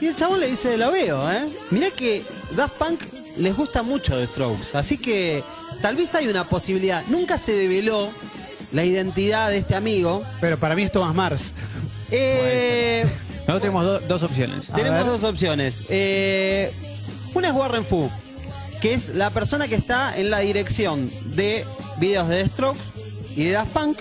Y 0.00 0.06
el 0.06 0.16
chabón 0.16 0.40
le 0.40 0.48
dice, 0.48 0.76
lo 0.76 0.90
veo, 0.92 1.30
¿eh? 1.30 1.46
Mirá 1.70 1.90
que 1.90 2.24
Daft 2.56 2.74
Punk 2.74 3.00
les 3.36 3.56
gusta 3.56 3.82
mucho 3.82 4.16
The 4.18 4.26
Strokes, 4.26 4.76
así 4.76 4.98
que 4.98 5.42
tal 5.82 5.96
vez 5.96 6.14
hay 6.14 6.28
una 6.28 6.48
posibilidad. 6.48 7.04
Nunca 7.06 7.38
se 7.38 7.52
develó 7.52 8.08
la 8.72 8.84
identidad 8.84 9.50
de 9.50 9.58
este 9.58 9.74
amigo. 9.74 10.22
Pero 10.40 10.58
para 10.58 10.74
mí 10.74 10.82
es 10.82 10.92
Thomas 10.92 11.14
Mars. 11.14 11.52
Eh, 12.10 13.04
Nosotros 13.46 13.60
tenemos 13.60 13.84
do- 13.84 14.00
dos 14.00 14.22
opciones. 14.22 14.70
A 14.70 14.74
tenemos 14.76 14.98
ver. 15.00 15.06
dos 15.20 15.24
opciones. 15.30 15.84
Eh, 15.88 16.72
una 17.34 17.48
es 17.48 17.54
Warren 17.54 17.84
Fu, 17.84 18.10
que 18.80 18.94
es 18.94 19.10
la 19.10 19.30
persona 19.30 19.68
que 19.68 19.74
está 19.74 20.16
en 20.18 20.30
la 20.30 20.40
dirección 20.40 21.10
de 21.34 21.64
videos 21.98 22.28
de 22.28 22.42
The 22.42 22.48
Strokes 22.50 22.80
y 23.36 23.44
de 23.44 23.50
Daft 23.52 23.72
Punk. 23.72 23.98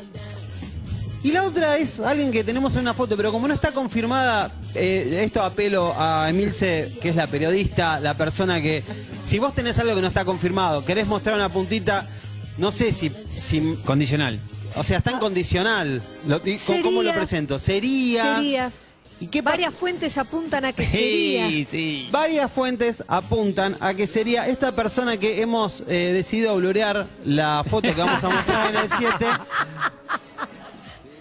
Y 1.23 1.31
la 1.31 1.43
otra 1.43 1.77
es 1.77 1.99
alguien 2.01 2.31
que 2.33 2.43
tenemos 2.43 2.75
en 2.75 2.81
una 2.81 2.93
foto, 2.93 3.15
pero 3.15 3.31
como 3.31 3.47
no 3.47 3.53
está 3.53 3.71
confirmada, 3.71 4.51
eh, 4.75 5.21
esto 5.23 5.41
apelo 5.41 5.93
a 5.97 6.29
Emilce, 6.29 6.97
que 7.01 7.09
es 7.09 7.15
la 7.15 7.27
periodista, 7.27 7.99
la 8.01 8.17
persona 8.17 8.61
que, 8.61 8.83
si 9.23 9.39
vos 9.39 9.55
tenés 9.55 9.79
algo 9.79 9.95
que 9.95 10.01
no 10.01 10.07
está 10.09 10.25
confirmado, 10.25 10.83
querés 10.83 11.07
mostrar 11.07 11.35
una 11.35 11.47
puntita, 11.51 12.05
no 12.57 12.71
sé 12.73 12.91
si, 12.91 13.09
si 13.37 13.77
Condicional. 13.85 14.41
o 14.75 14.83
sea, 14.83 14.97
está 14.97 15.11
en 15.11 15.19
condicional. 15.19 16.01
Lo- 16.27 16.41
¿cómo- 16.41 16.81
¿Cómo 16.83 17.03
lo 17.03 17.13
presento? 17.13 17.57
Sería. 17.57 18.35
Sería. 18.35 18.71
¿Y 19.23 19.27
qué 19.27 19.41
pasa? 19.41 19.55
Varias 19.57 19.73
fuentes 19.73 20.17
apuntan 20.17 20.65
a 20.65 20.73
que 20.73 20.83
sería. 20.87 21.47
Sí, 21.47 21.63
sí. 21.65 22.07
Varias 22.11 22.51
fuentes 22.51 23.03
apuntan 23.07 23.77
a 23.79 23.93
que 23.93 24.05
sería 24.07 24.47
esta 24.47 24.75
persona 24.75 25.17
que 25.17 25.41
hemos 25.41 25.83
eh, 25.87 26.11
decidido 26.13 26.55
blurear 26.57 27.07
la 27.25 27.63
foto 27.69 27.93
que 27.93 28.01
vamos 28.01 28.23
a 28.23 28.29
mostrar 28.29 28.69
en 28.71 28.81
el 28.81 28.89
7. 28.89 29.25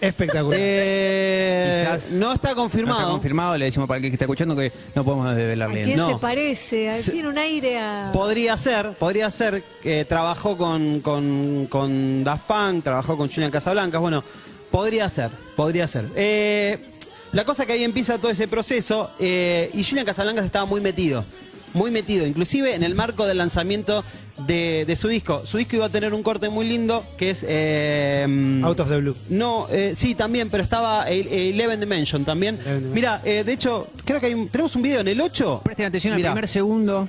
Espectacular. 0.01 0.59
Eh, 0.61 1.85
Quizás 1.95 2.11
no 2.13 2.33
está 2.33 2.49
No 2.49 2.55
confirmado. 2.57 2.99
está 2.99 3.09
confirmado, 3.11 3.57
le 3.57 3.65
decimos 3.65 3.87
para 3.87 3.99
el 3.99 4.03
que 4.03 4.09
está 4.09 4.25
escuchando 4.25 4.53
que 4.53 4.69
no 4.95 5.05
podemos 5.05 5.27
¿A 5.27 5.33
develarle. 5.33 5.83
quién 5.85 5.95
No. 5.97 6.07
se 6.09 6.15
parece? 6.17 6.89
A- 6.89 6.93
Se- 6.95 7.11
Tiene 7.13 7.29
un 7.29 7.37
aire 7.37 7.79
a. 7.79 8.09
Podría 8.11 8.57
ser, 8.57 8.91
podría 8.99 9.31
ser 9.31 9.63
que 9.81 10.03
trabajó 10.03 10.57
con, 10.57 10.99
con, 10.99 11.67
con 11.69 12.23
Daft 12.25 12.43
Punk, 12.47 12.83
trabajó 12.83 13.15
con 13.15 13.29
Julian 13.29 13.49
Casablancas, 13.49 14.01
bueno, 14.01 14.25
podría 14.71 15.07
ser, 15.07 15.31
podría 15.55 15.87
ser. 15.87 16.09
Eh, 16.17 16.89
la 17.33 17.43
cosa 17.45 17.65
que 17.65 17.73
ahí 17.73 17.83
empieza 17.83 18.17
todo 18.19 18.31
ese 18.31 18.47
proceso, 18.47 19.11
eh, 19.19 19.69
y 19.73 19.83
Julian 19.83 20.05
Casablancas 20.05 20.45
estaba 20.45 20.65
muy 20.65 20.79
metido, 20.81 21.25
muy 21.73 21.89
metido, 21.91 22.25
inclusive 22.27 22.75
en 22.75 22.83
el 22.83 22.93
marco 22.95 23.25
del 23.25 23.39
lanzamiento 23.39 24.03
de, 24.47 24.83
de 24.87 24.95
su 24.95 25.07
disco. 25.07 25.43
Su 25.45 25.57
disco 25.57 25.75
iba 25.75 25.85
a 25.85 25.89
tener 25.89 26.13
un 26.13 26.21
corte 26.23 26.49
muy 26.49 26.65
lindo, 26.67 27.03
que 27.17 27.31
es... 27.31 27.43
eh, 27.47 28.61
Out 28.63 28.79
of 28.79 28.89
the 28.89 28.97
Blue. 28.97 29.15
no, 29.29 29.67
eh, 29.71 29.93
sí, 29.95 30.13
también, 30.15 30.49
pero 30.51 30.61
estaba 30.63 31.09
el- 31.09 31.27
el 31.27 31.53
Eleven 31.55 31.79
Dimension 31.79 32.23
también. 32.25 32.59
Mira, 32.93 33.21
eh, 33.25 33.43
de 33.43 33.53
hecho, 33.53 33.87
creo 34.05 34.19
que 34.19 34.27
hay 34.27 34.33
un- 34.35 34.49
tenemos 34.49 34.75
un 34.75 34.81
video 34.83 35.01
en 35.01 35.07
el 35.07 35.19
8. 35.19 35.61
Presten 35.63 35.87
atención 35.87 36.13
al 36.13 36.17
Mirá, 36.19 36.31
primer 36.31 36.47
segundo. 36.47 37.07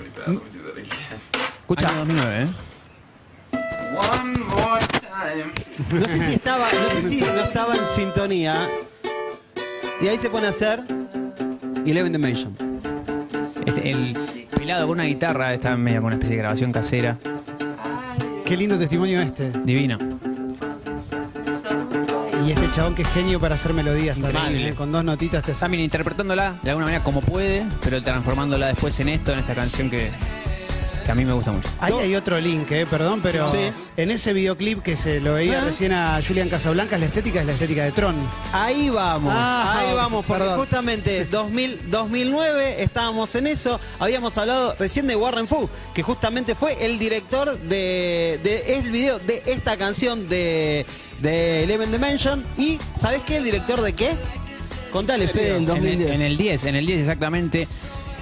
escuchá. 1.61 1.89
Año 1.91 1.99
2009, 2.01 2.43
¿eh? 2.43 2.47
No 5.93 6.05
sé 6.05 6.19
si 6.19 6.33
estaba, 6.35 6.67
no 6.73 7.01
sé 7.01 7.09
si 7.09 7.21
no 7.21 7.27
estaba 7.45 7.75
en 7.75 7.81
sintonía. 7.97 8.69
Y 10.05 10.07
ahí 10.07 10.19
se 10.19 10.29
pone 10.29 10.47
a 10.47 10.51
hacer 10.51 10.81
Eleven 11.87 12.13
Dimension. 12.13 12.55
Este, 13.65 13.91
el 13.91 14.15
pelado 14.55 14.87
con 14.87 14.99
una 14.99 15.05
guitarra, 15.05 15.55
está 15.55 15.79
media 15.79 15.97
con 16.01 16.09
una 16.09 16.17
especie 16.17 16.37
de 16.37 16.43
grabación 16.43 16.73
casera. 16.73 17.17
Qué 18.45 18.55
lindo 18.55 18.79
testimonio 18.79 19.23
este. 19.23 19.51
Divino. 19.65 19.97
Y 22.47 22.51
este 22.51 22.71
chabón 22.73 22.95
que 22.95 23.01
es 23.01 23.09
genio 23.15 23.41
para 23.41 23.55
hacer 23.55 23.73
melodías 23.73 24.19
también. 24.19 24.69
¿eh? 24.69 24.75
Con 24.75 24.93
dos 24.93 25.03
notitas 25.03 25.43
te 25.43 25.55
También 25.55 25.83
interpretándola 25.83 26.59
de 26.63 26.69
alguna 26.69 26.85
manera 26.85 27.03
como 27.03 27.23
puede, 27.23 27.65
pero 27.83 28.03
transformándola 28.03 28.67
después 28.67 29.01
en 29.01 29.09
esto, 29.09 29.33
en 29.33 29.39
esta 29.39 29.55
canción 29.55 29.89
que 29.89 30.11
que 31.05 31.13
a 31.13 31.15
mí 31.15 31.25
me 31.25 31.33
gusta 31.33 31.53
mucho. 31.53 31.69
Ahí 31.81 31.93
hay 31.93 32.15
otro 32.17 32.41
link, 32.41 32.71
eh, 32.73 32.87
perdón, 32.87 33.21
pero 33.23 33.51
Sí. 33.51 33.59
en 33.97 34.11
ese 34.11 34.33
videoclip 34.33 34.81
que 34.83 34.97
se 34.97 35.21
lo 35.21 35.35
veía 35.35 35.61
Ah. 35.61 35.65
recién 35.65 35.93
a 35.93 36.21
Julian 36.27 36.49
Casablanca, 36.49 36.97
la 36.99 37.07
estética 37.07 37.41
es 37.41 37.47
la 37.47 37.53
estética 37.53 37.85
de 37.85 37.93
Tron. 37.93 38.17
Ahí 38.53 38.89
vamos, 38.91 39.33
Ah, 39.37 39.77
ahí 39.79 39.95
vamos, 39.95 40.25
porque 40.25 40.43
perdón. 40.43 40.59
justamente 40.61 41.25
2000, 41.31 41.91
2009 41.91 42.83
estábamos 42.83 43.35
en 43.35 43.47
eso, 43.47 43.79
habíamos 43.99 44.37
hablado 44.39 44.75
recién 44.79 45.07
de 45.07 45.15
Warren 45.17 45.47
Fu, 45.47 45.69
que 45.95 46.03
justamente 46.03 46.55
fue 46.55 46.85
el 46.85 46.99
director 46.99 47.59
de, 47.59 48.41
de 48.43 48.79
el 48.79 48.91
video 48.91 49.19
de 49.19 49.43
esta 49.47 49.77
canción 49.77 50.29
de, 50.29 50.87
de 51.21 51.65
Eleven 51.65 51.93
Dimension 51.93 52.45
y 52.57 52.79
¿sabes 52.99 53.21
qué? 53.27 53.37
¿El 53.37 53.45
director 53.45 53.81
de 53.83 53.93
qué? 53.93 54.13
Contale, 54.91 55.27
Fede, 55.27 55.45
del 55.47 55.57
En 55.57 55.61
el, 55.63 55.67
2010. 55.67 56.15
en 56.15 56.23
el 56.23 56.37
10, 56.37 56.65
en 56.65 56.77
el 56.77 56.87
10 56.87 57.01
exactamente. 57.01 57.67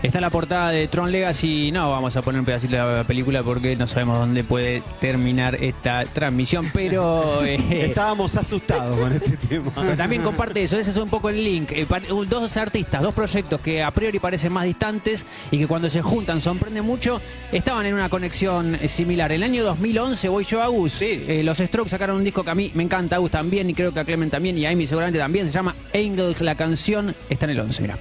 Está 0.02 0.20
la 0.20 0.30
portada 0.30 0.70
de 0.70 0.88
Tron 0.88 1.12
Legacy. 1.12 1.70
No 1.70 1.92
vamos 1.92 2.16
a 2.16 2.22
poner 2.22 2.40
un 2.40 2.44
pedacito 2.44 2.74
de 2.74 2.96
la 2.96 3.04
película 3.04 3.44
porque 3.44 3.76
no 3.76 3.86
sabemos 3.86 4.18
dónde 4.18 4.42
puede 4.42 4.82
terminar 5.00 5.54
esta 5.62 6.02
transmisión, 6.06 6.68
pero 6.74 7.44
eh, 7.44 7.56
Estábamos 7.86 8.36
asustados 8.36 8.98
con 8.98 9.12
este 9.12 9.36
tema. 9.36 9.70
pero 9.76 9.96
también 9.96 10.22
comparte 10.22 10.60
eso. 10.60 10.76
Ese 10.76 10.90
es 10.90 10.96
un 10.96 11.08
poco 11.08 11.28
el 11.28 11.42
link. 11.44 11.70
Eh, 11.70 11.86
Dos 12.28 12.56
artistas, 12.56 13.00
dos 13.00 13.14
proyectos 13.14 13.60
que 13.60 13.80
a 13.82 13.92
priori 13.92 14.18
parecen 14.18 14.52
más 14.52 14.64
distantes 14.64 15.24
y 15.52 15.58
que 15.58 15.68
cuando 15.68 15.88
se 15.88 16.02
juntan 16.02 16.40
sorprende 16.40 16.82
mucho. 16.82 17.20
Estaban 17.52 17.86
en 17.86 17.94
una 17.94 18.08
conexión 18.08 18.74
eh, 18.82 18.88
similar. 18.88 19.30
El 19.30 19.44
año 19.44 19.62
2011, 19.62 20.28
voy 20.28 20.44
yo, 20.44 20.62
Agus. 20.62 20.94
Sí. 20.94 21.24
eh, 21.28 21.42
los 21.44 21.58
Strokes 21.58 21.90
sacaron 21.90 22.16
un 22.16 22.24
disco 22.24 22.42
que 22.42 22.50
a 22.50 22.54
mí 22.56 22.72
me 22.74 22.82
encanta, 22.82 23.16
Agus 23.16 23.30
también, 23.30 23.70
y 23.70 23.74
creo 23.74 23.92
que 23.94 24.00
a 24.00 24.04
Clement 24.04 24.32
también, 24.32 24.58
y 24.58 24.66
a 24.66 24.70
Amy 24.70 24.84
seguramente 24.88 25.20
también. 25.20 25.46
Se 25.46 25.52
llama 25.52 25.76
Angels. 25.94 26.40
La 26.40 26.56
canción 26.56 27.14
está 27.30 27.44
en 27.44 27.50
el 27.52 27.60
11, 27.60 27.82
mira. 27.82 27.98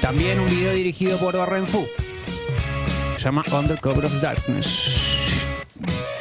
También 0.00 0.40
un 0.40 0.46
video 0.46 0.72
dirigido 0.72 1.18
por 1.18 1.36
Warren 1.36 1.66
Fu. 1.66 1.86
Se 3.16 3.24
llama 3.24 3.44
Undercover 3.52 4.06
of 4.06 4.20
Darkness. 4.20 4.96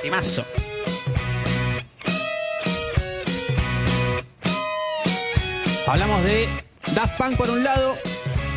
Timazo. 0.02 0.44
Hablamos 5.88 6.24
de 6.24 6.48
Daft 6.94 7.18
Punk 7.18 7.36
por 7.38 7.50
un 7.50 7.64
lado, 7.64 7.98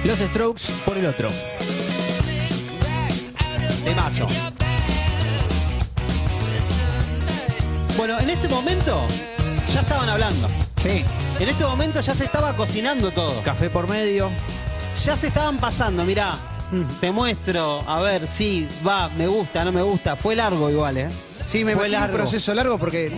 los 0.05 0.19
Strokes 0.19 0.65
por 0.85 0.99
el 0.99 1.07
otro. 1.07 1.31
Temazo. 3.85 4.27
Bueno, 7.97 8.19
en 8.21 8.31
este 8.31 8.49
momento 8.49 9.07
ya 9.73 9.81
estaban 9.81 10.09
hablando. 10.09 10.49
Sí, 10.77 11.05
En 11.39 11.49
este 11.49 11.65
momento 11.65 12.01
ya 12.01 12.13
se 12.15 12.25
estaba 12.25 12.55
cocinando 12.57 13.11
todo. 13.13 13.41
café 13.43 13.71
por 13.71 13.89
medio. 13.89 14.31
Ya 14.95 15.17
se 15.17 15.29
estaban 15.29 15.59
pasando, 15.59 16.05
mirá. 16.05 16.35
Te 17.01 17.11
muestro, 17.13 17.83
a 17.87 18.01
ver, 18.01 18.27
sí, 18.27 18.67
va, 18.87 19.09
me 19.11 19.27
gusta, 19.27 19.65
no 19.65 19.73
me 19.73 19.83
gusta. 19.83 20.17
Fue 20.17 20.35
largo 20.35 20.71
igual, 20.71 20.97
¿eh? 20.97 21.09
Sí, 21.45 21.65
me 21.65 21.73
Fue 21.75 21.83
imagino 21.89 21.97
un 21.97 22.01
largo. 22.03 22.17
proceso 22.17 22.55
largo 22.55 22.79
porque, 22.79 23.15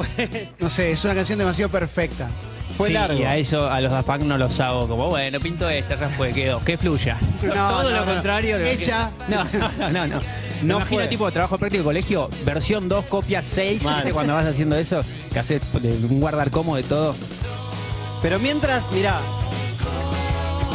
no 0.59 0.69
sé, 0.69 0.91
es 0.91 1.05
una 1.05 1.15
canción 1.15 1.39
demasiado 1.39 1.71
perfecta. 1.71 2.29
Fue 2.77 2.89
Sí, 2.89 2.95
largo. 2.95 3.21
Y 3.21 3.25
a 3.25 3.37
eso, 3.37 3.71
a 3.71 3.81
los 3.81 3.93
Daft 3.93 4.07
Punk 4.09 4.23
no 4.23 4.37
los 4.39 4.59
hago 4.59 4.89
como, 4.89 5.09
bueno, 5.09 5.39
pinto 5.39 5.69
esta, 5.69 5.95
ya 5.99 6.09
fue, 6.09 6.33
quedó, 6.33 6.59
que 6.61 6.77
fluya. 6.77 7.17
No, 7.43 7.53
Todo 7.53 7.83
no, 7.85 7.91
lo 7.91 8.05
no. 8.07 8.13
contrario. 8.15 8.59
lo 8.59 8.65
Hecha. 8.67 9.11
No, 9.29 9.45
no, 9.45 9.71
no, 9.91 10.07
no. 10.07 10.07
no. 10.07 10.21
Imagino 10.63 11.01
fue. 11.03 11.09
tipo 11.09 11.27
de 11.27 11.33
trabajo 11.33 11.59
práctico 11.59 11.83
de 11.83 11.85
colegio, 11.85 12.29
versión 12.45 12.89
2, 12.89 13.05
copia 13.05 13.43
6, 13.43 13.85
Mal. 13.85 13.97
¿viste? 13.97 14.13
cuando 14.13 14.35
vas 14.35 14.47
haciendo 14.47 14.75
eso, 14.77 15.03
que 15.33 15.39
haces 15.39 15.61
un 15.75 16.19
guardar 16.21 16.51
como 16.51 16.75
de 16.75 16.83
todo. 16.85 17.15
Pero 18.23 18.39
mientras, 18.41 18.91
mirá, 18.91 19.21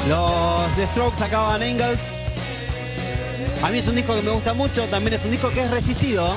los 0.07 0.75
The 0.75 0.87
Strokes 0.87 1.17
sacaban 1.19 1.61
Angles. 1.61 1.99
A 3.63 3.69
mí 3.69 3.79
es 3.79 3.87
un 3.87 3.95
disco 3.95 4.15
que 4.15 4.21
me 4.21 4.31
gusta 4.31 4.53
mucho, 4.53 4.85
también 4.85 5.13
es 5.15 5.25
un 5.25 5.31
disco 5.31 5.49
que 5.49 5.63
es 5.63 5.71
resistido. 5.71 6.33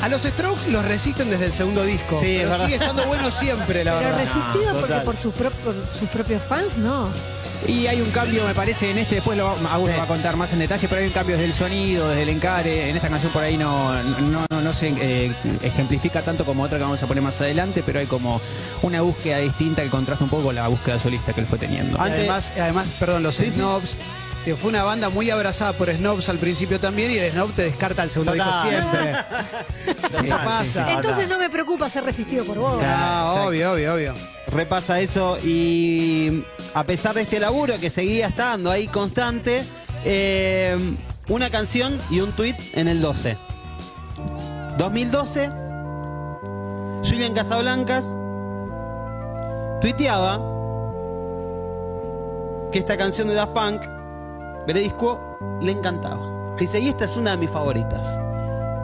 A 0.00 0.08
los 0.08 0.22
Strokes 0.22 0.70
los 0.70 0.84
resisten 0.84 1.28
desde 1.30 1.46
el 1.46 1.52
segundo 1.52 1.82
disco. 1.82 2.20
Sí, 2.20 2.36
es 2.36 2.38
pero 2.42 2.50
verdad. 2.50 2.64
sigue 2.66 2.76
estando 2.76 3.04
bueno 3.06 3.30
siempre, 3.32 3.84
la 3.84 3.98
Pero 3.98 4.10
verdad. 4.16 4.18
resistido 4.24 4.72
porque 4.74 4.80
total. 4.88 5.02
por 5.04 5.16
sus, 5.16 5.34
pro- 5.34 5.50
por 5.50 5.74
sus 5.98 6.08
propios 6.08 6.42
fans, 6.42 6.76
no. 6.78 7.08
Y 7.66 7.86
hay 7.86 8.00
un 8.00 8.10
cambio, 8.10 8.44
me 8.46 8.54
parece, 8.54 8.90
en 8.90 8.98
este, 8.98 9.16
después 9.16 9.36
lo 9.36 9.44
va, 9.44 9.74
Agus 9.74 9.90
lo 9.90 9.96
va 9.96 10.04
a 10.04 10.06
contar 10.06 10.36
más 10.36 10.52
en 10.52 10.60
detalle, 10.60 10.86
pero 10.88 11.00
hay 11.00 11.08
un 11.08 11.12
cambio 11.12 11.36
desde 11.36 11.48
el 11.48 11.54
sonido, 11.54 12.08
desde 12.08 12.22
el 12.22 12.28
encare. 12.28 12.88
En 12.88 12.96
esta 12.96 13.08
canción 13.08 13.32
por 13.32 13.42
ahí 13.42 13.56
no, 13.56 14.02
no, 14.02 14.46
no, 14.48 14.60
no 14.60 14.72
se 14.72 14.88
eh, 15.00 15.32
ejemplifica 15.62 16.22
tanto 16.22 16.44
como 16.44 16.62
otra 16.62 16.78
que 16.78 16.84
vamos 16.84 17.02
a 17.02 17.06
poner 17.06 17.22
más 17.22 17.40
adelante, 17.40 17.82
pero 17.84 17.98
hay 17.98 18.06
como 18.06 18.40
una 18.82 19.00
búsqueda 19.02 19.38
distinta 19.38 19.82
que 19.82 19.88
contrasta 19.88 20.24
un 20.24 20.30
poco 20.30 20.44
con 20.44 20.54
la 20.54 20.68
búsqueda 20.68 20.98
solista 21.00 21.32
que 21.32 21.40
él 21.40 21.46
fue 21.46 21.58
teniendo. 21.58 21.98
Y 21.98 22.00
Además, 22.00 22.52
además, 22.58 22.86
perdón, 22.98 23.22
los 23.22 23.36
Snobs, 23.36 23.98
que 24.44 24.56
fue 24.56 24.70
una 24.70 24.82
banda 24.84 25.08
muy 25.08 25.30
abrazada 25.30 25.72
por 25.72 25.92
Snobs 25.92 26.28
al 26.28 26.38
principio 26.38 26.80
también, 26.80 27.10
y 27.10 27.18
el 27.18 27.32
Snob 27.32 27.52
te 27.52 27.62
descarta 27.62 28.02
el 28.02 28.10
segundo 28.10 28.32
disco 28.32 28.50
siempre. 28.62 29.12
¿Qué 30.22 30.28
pasa? 30.28 30.92
Entonces 30.92 31.28
no 31.28 31.38
me 31.38 31.50
preocupa 31.50 31.88
ser 31.88 32.04
resistido 32.04 32.44
por 32.44 32.58
vos. 32.58 32.82
Ah, 32.84 33.44
obvio, 33.46 33.72
obvio, 33.72 33.94
obvio. 33.94 34.14
repasa 34.48 35.00
eso 35.00 35.38
y 35.42 36.44
a 36.74 36.84
pesar 36.84 37.14
de 37.14 37.22
este 37.22 37.40
laburo 37.40 37.78
que 37.80 37.90
seguía 37.90 38.28
estando 38.28 38.70
ahí 38.70 38.88
constante, 38.88 39.64
eh, 40.04 40.76
una 41.28 41.50
canción 41.50 42.00
y 42.10 42.20
un 42.20 42.32
tweet 42.32 42.56
en 42.74 42.88
el 42.88 43.00
12. 43.00 43.36
2012, 44.78 45.50
Julian 47.04 47.34
Casablancas 47.34 48.04
tuiteaba 49.80 50.40
que 52.70 52.78
esta 52.78 52.96
canción 52.96 53.28
de 53.28 53.34
Daft 53.34 53.52
Punk, 53.52 53.97
Veredisco, 54.68 55.18
le 55.62 55.72
encantaba. 55.72 56.20
Dice, 56.58 56.78
y 56.78 56.88
esta 56.88 57.06
es 57.06 57.16
una 57.16 57.30
de 57.32 57.36
mis 57.38 57.50
favoritas. 57.50 58.06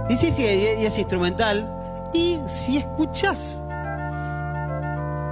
Y 0.09 0.17
sí, 0.17 0.33
sí, 0.33 0.43
y 0.45 0.85
es 0.87 0.99
instrumental. 0.99 1.71
Y 2.14 2.41
si 2.47 2.79
escuchás 2.79 3.67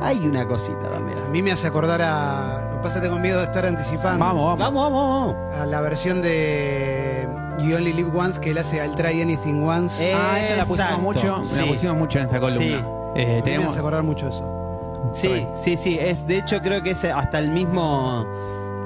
hay 0.03 0.19
una 0.27 0.47
cosita 0.47 0.91
también. 0.91 1.17
A 1.19 1.29
mí 1.29 1.43
me 1.43 1.53
hace 1.53 1.67
acordar 1.69 2.03
a. 2.03 2.65
Lo 2.71 2.77
que 2.77 2.83
pasa 2.83 2.89
es 2.97 3.01
que 3.03 3.07
tengo 3.09 3.19
miedo 3.19 3.39
de 3.39 3.45
estar 3.45 3.65
anticipando. 3.65 4.19
Vamos, 4.25 4.45
vamos. 4.45 4.59
Vamos, 4.59 4.93
vamos, 4.93 5.37
vamos. 5.37 5.57
A 5.61 5.65
la 5.67 5.81
versión 5.81 6.21
de 6.21 7.27
You 7.61 7.77
Only 7.77 7.93
Live 7.95 8.11
Once 8.15 8.39
que 8.41 8.51
él 8.51 8.59
hace 8.59 8.81
al 8.81 8.95
Try 8.95 9.23
Anything 9.23 9.63
Once. 9.63 10.11
Eh, 10.11 10.15
Ah, 10.15 10.39
esa 10.41 10.57
la 10.57 10.65
pusimos 10.67 10.99
mucho, 11.01 11.43
sí. 11.47 11.57
la 11.57 11.67
pusimos 11.67 11.97
mucho 11.97 12.19
en 12.19 12.25
esta 12.27 12.41
columna. 12.41 12.61
Sí. 12.61 12.85
Eh, 13.15 13.23
A 13.25 13.27
mí 13.29 13.35
me 13.37 13.43
tenemos, 13.43 13.71
hace 13.71 13.79
acordar 13.79 14.03
mucho 14.03 14.29
eso. 14.29 14.45
Sí, 15.15 15.47
sí, 15.55 15.77
sí. 15.79 15.99
Es, 15.99 16.27
de 16.27 16.39
hecho, 16.39 16.59
creo 16.61 16.83
que 16.83 16.91
es 16.91 17.05
hasta 17.07 17.39
el 17.39 17.49
mismo. 17.49 18.27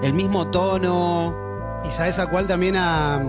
El 0.03 0.13
mismo 0.13 0.49
tono. 0.51 1.46
Y 1.87 1.91
sabes 1.91 2.19
a 2.19 2.27
cuál 2.29 2.47
también 2.47 2.77
a. 2.77 3.23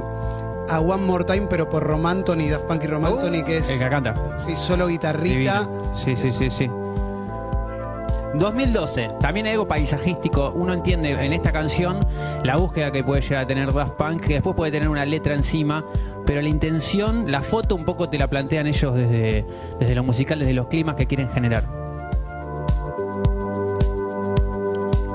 A 0.69 0.81
One 0.81 1.03
More 1.05 1.23
Time, 1.23 1.47
pero 1.49 1.69
por 1.69 1.81
Romantoni, 1.81 2.49
Daft 2.49 2.65
Punk 2.65 2.83
y 2.83 2.87
Romantoni, 2.87 3.41
que 3.43 3.57
es. 3.59 3.69
el 3.69 3.79
que 3.79 3.87
canta. 3.89 4.13
Sí, 4.37 4.53
solo 4.57 4.87
guitarrita. 4.87 5.61
Divino. 5.63 5.95
Sí, 5.95 6.15
sí, 6.17 6.29
sí, 6.29 6.49
sí. 6.49 6.69
2012. 8.33 9.11
También 9.21 9.45
hay 9.45 9.53
algo 9.53 9.65
paisajístico. 9.67 10.51
Uno 10.53 10.73
entiende 10.73 11.11
en 11.11 11.31
esta 11.31 11.53
canción 11.53 11.99
la 12.43 12.57
búsqueda 12.57 12.91
que 12.91 13.01
puede 13.03 13.21
llegar 13.21 13.43
a 13.43 13.47
tener 13.47 13.71
Daft 13.73 13.93
Punk, 13.93 14.21
que 14.25 14.33
después 14.33 14.57
puede 14.57 14.71
tener 14.73 14.89
una 14.89 15.05
letra 15.05 15.33
encima, 15.33 15.85
pero 16.25 16.41
la 16.41 16.49
intención, 16.49 17.31
la 17.31 17.41
foto 17.41 17.73
un 17.73 17.85
poco 17.85 18.09
te 18.09 18.17
la 18.17 18.27
plantean 18.27 18.67
ellos 18.67 18.93
desde, 18.93 19.45
desde 19.79 19.95
lo 19.95 20.03
musical, 20.03 20.37
desde 20.39 20.53
los 20.53 20.67
climas 20.67 20.95
que 20.95 21.05
quieren 21.05 21.29
generar. 21.29 21.63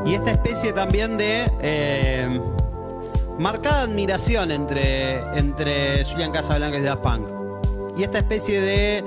Y 0.04 0.14
esta 0.14 0.30
especie 0.30 0.72
también 0.72 1.16
de. 1.16 1.44
eh, 1.60 2.40
marcada 3.38 3.82
admiración 3.82 4.50
entre, 4.50 5.18
entre 5.38 6.04
Julian 6.04 6.32
Casablancas 6.32 6.80
y 6.80 6.84
Daft 6.84 7.02
Punk. 7.02 7.28
Y 7.96 8.02
esta 8.04 8.18
especie 8.18 8.60
de. 8.60 9.04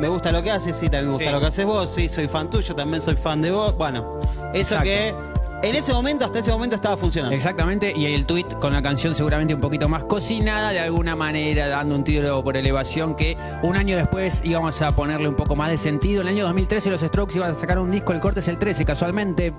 Me 0.00 0.08
gusta 0.08 0.32
lo 0.32 0.42
que 0.42 0.50
haces, 0.50 0.74
sí, 0.74 0.86
también 0.88 1.06
me 1.06 1.12
gusta 1.12 1.26
Sí. 1.28 1.32
lo 1.32 1.40
que 1.40 1.46
haces 1.46 1.66
vos, 1.66 1.88
sí, 1.90 2.08
soy 2.08 2.26
fan 2.26 2.50
tuyo, 2.50 2.74
también 2.74 3.00
soy 3.00 3.14
fan 3.14 3.40
de 3.42 3.52
vos. 3.52 3.76
Bueno, 3.76 4.18
eso 4.52 4.74
Exacto. 4.76 4.84
que 4.84 5.14
en 5.62 5.74
ese 5.76 5.92
momento, 5.92 6.24
hasta 6.24 6.40
ese 6.40 6.50
momento 6.50 6.74
estaba 6.74 6.96
funcionando. 6.96 7.34
Exactamente, 7.34 7.92
y 7.96 8.06
el 8.06 8.26
tweet 8.26 8.46
con 8.60 8.72
la 8.72 8.82
canción 8.82 9.14
seguramente 9.14 9.54
un 9.54 9.60
poquito 9.60 9.88
más 9.88 10.02
cocinada 10.02 10.70
de 10.72 10.80
alguna 10.80 11.14
manera, 11.14 11.68
dando 11.68 11.94
un 11.94 12.02
tiro 12.02 12.42
por 12.42 12.56
elevación 12.56 13.14
que 13.14 13.36
un 13.62 13.76
año 13.76 13.96
después 13.96 14.42
íbamos 14.44 14.82
a 14.82 14.90
ponerle 14.90 15.28
un 15.28 15.36
poco 15.36 15.54
más 15.54 15.70
de 15.70 15.78
sentido. 15.78 16.22
En 16.22 16.26
el 16.28 16.34
año 16.34 16.44
2013 16.46 16.90
los 16.90 17.00
Strokes 17.00 17.36
iban 17.36 17.52
a 17.52 17.54
sacar 17.54 17.78
un 17.78 17.92
disco, 17.92 18.12
el 18.12 18.18
corte 18.20 18.40
es 18.40 18.48
el 18.48 18.58
13 18.58 18.84
casualmente. 18.84 19.54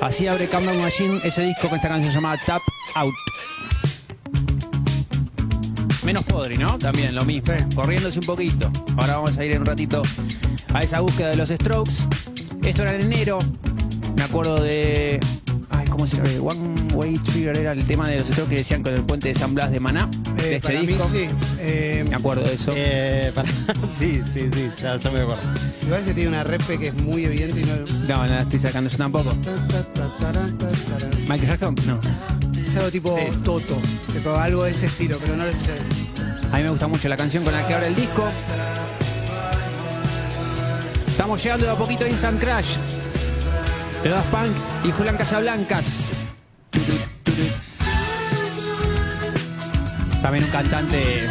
Así 0.00 0.26
abre 0.26 0.48
Countdown 0.48 0.80
Machine 0.80 1.20
ese 1.24 1.42
disco 1.42 1.68
con 1.68 1.76
esta 1.76 1.88
canción 1.88 2.12
llamada 2.12 2.38
Tap 2.44 2.60
Out. 2.96 3.14
Menos 6.04 6.24
podri, 6.24 6.56
¿no? 6.56 6.78
También 6.78 7.14
lo 7.14 7.24
mismo. 7.24 7.52
Corriéndose 7.74 8.20
un 8.20 8.26
poquito. 8.26 8.70
Ahora 8.96 9.16
vamos 9.16 9.36
a 9.36 9.44
ir 9.44 9.52
en 9.52 9.60
un 9.60 9.66
ratito 9.66 10.02
a 10.72 10.80
esa 10.82 11.00
búsqueda 11.00 11.28
de 11.30 11.36
los 11.36 11.48
Strokes. 11.50 11.92
Esto 12.64 12.82
era 12.82 12.94
en 12.94 13.02
enero. 13.02 13.38
Me 14.16 14.22
acuerdo 14.22 14.62
de. 14.62 15.20
Ay, 15.68 15.86
¿cómo 15.88 16.06
se 16.06 16.16
llama? 16.16 16.30
One 16.52 16.92
Way 16.94 17.18
Trigger 17.18 17.56
era 17.58 17.72
el 17.72 17.84
tema 17.84 18.08
de 18.08 18.20
los 18.20 18.28
Strokes 18.28 18.50
que 18.50 18.56
decían 18.56 18.82
con 18.82 18.94
el 18.94 19.02
puente 19.02 19.28
de 19.28 19.34
San 19.34 19.52
Blas 19.54 19.70
de 19.72 19.80
Maná. 19.80 20.08
de 20.36 20.52
Eh, 20.52 20.56
este 20.56 20.68
para 20.68 20.80
disco. 20.80 21.08
mí 21.08 21.18
sí. 21.18 21.28
Eh, 21.60 22.04
Me 22.08 22.14
acuerdo 22.16 22.42
de 22.44 22.54
eso. 22.54 22.72
Eh, 22.74 23.32
para- 23.34 23.48
sí, 23.98 24.22
sí, 24.32 24.48
sí, 24.52 24.70
ya, 24.80 24.96
ya 24.96 25.10
me 25.10 25.20
acuerdo. 25.20 25.42
igual 25.84 26.04
que 26.04 26.14
tiene 26.14 26.28
una 26.30 26.44
refe 26.44 26.78
que 26.78 26.88
es 26.88 27.02
muy 27.02 27.24
evidente 27.24 27.60
y 27.60 27.64
no. 27.64 27.76
No, 28.08 28.22
no 28.26 28.34
la 28.34 28.42
estoy 28.42 28.60
sacando 28.60 28.88
yo 28.88 28.96
tampoco. 28.96 29.34
Michael 31.28 31.46
Jackson, 31.48 31.74
no. 31.86 31.98
Algo 32.76 32.90
tipo 32.90 33.18
Sí. 33.18 33.32
Toto, 33.44 33.76
tipo 34.12 34.34
algo 34.36 34.64
de 34.64 34.70
ese 34.70 34.86
estilo, 34.86 35.18
pero 35.20 35.36
no 35.36 35.44
lo 35.44 35.50
estoy. 35.50 35.74
A 36.52 36.56
mí 36.56 36.62
me 36.62 36.70
gusta 36.70 36.86
mucho 36.86 37.08
la 37.08 37.16
canción 37.16 37.44
con 37.44 37.52
la 37.52 37.66
que 37.66 37.74
abre 37.74 37.88
el 37.88 37.94
disco. 37.94 38.24
Estamos 41.08 41.42
llegando 41.42 41.66
de 41.66 41.72
a 41.72 41.76
poquito 41.76 42.04
a 42.04 42.08
Instant 42.08 42.40
Crash. 42.40 42.76
De 44.02 44.10
Daft 44.10 44.28
Punk 44.28 44.52
y 44.84 44.92
Julián 44.92 45.16
Casablancas. 45.16 46.12
También 50.22 50.44
un 50.44 50.50
cantante 50.50 51.26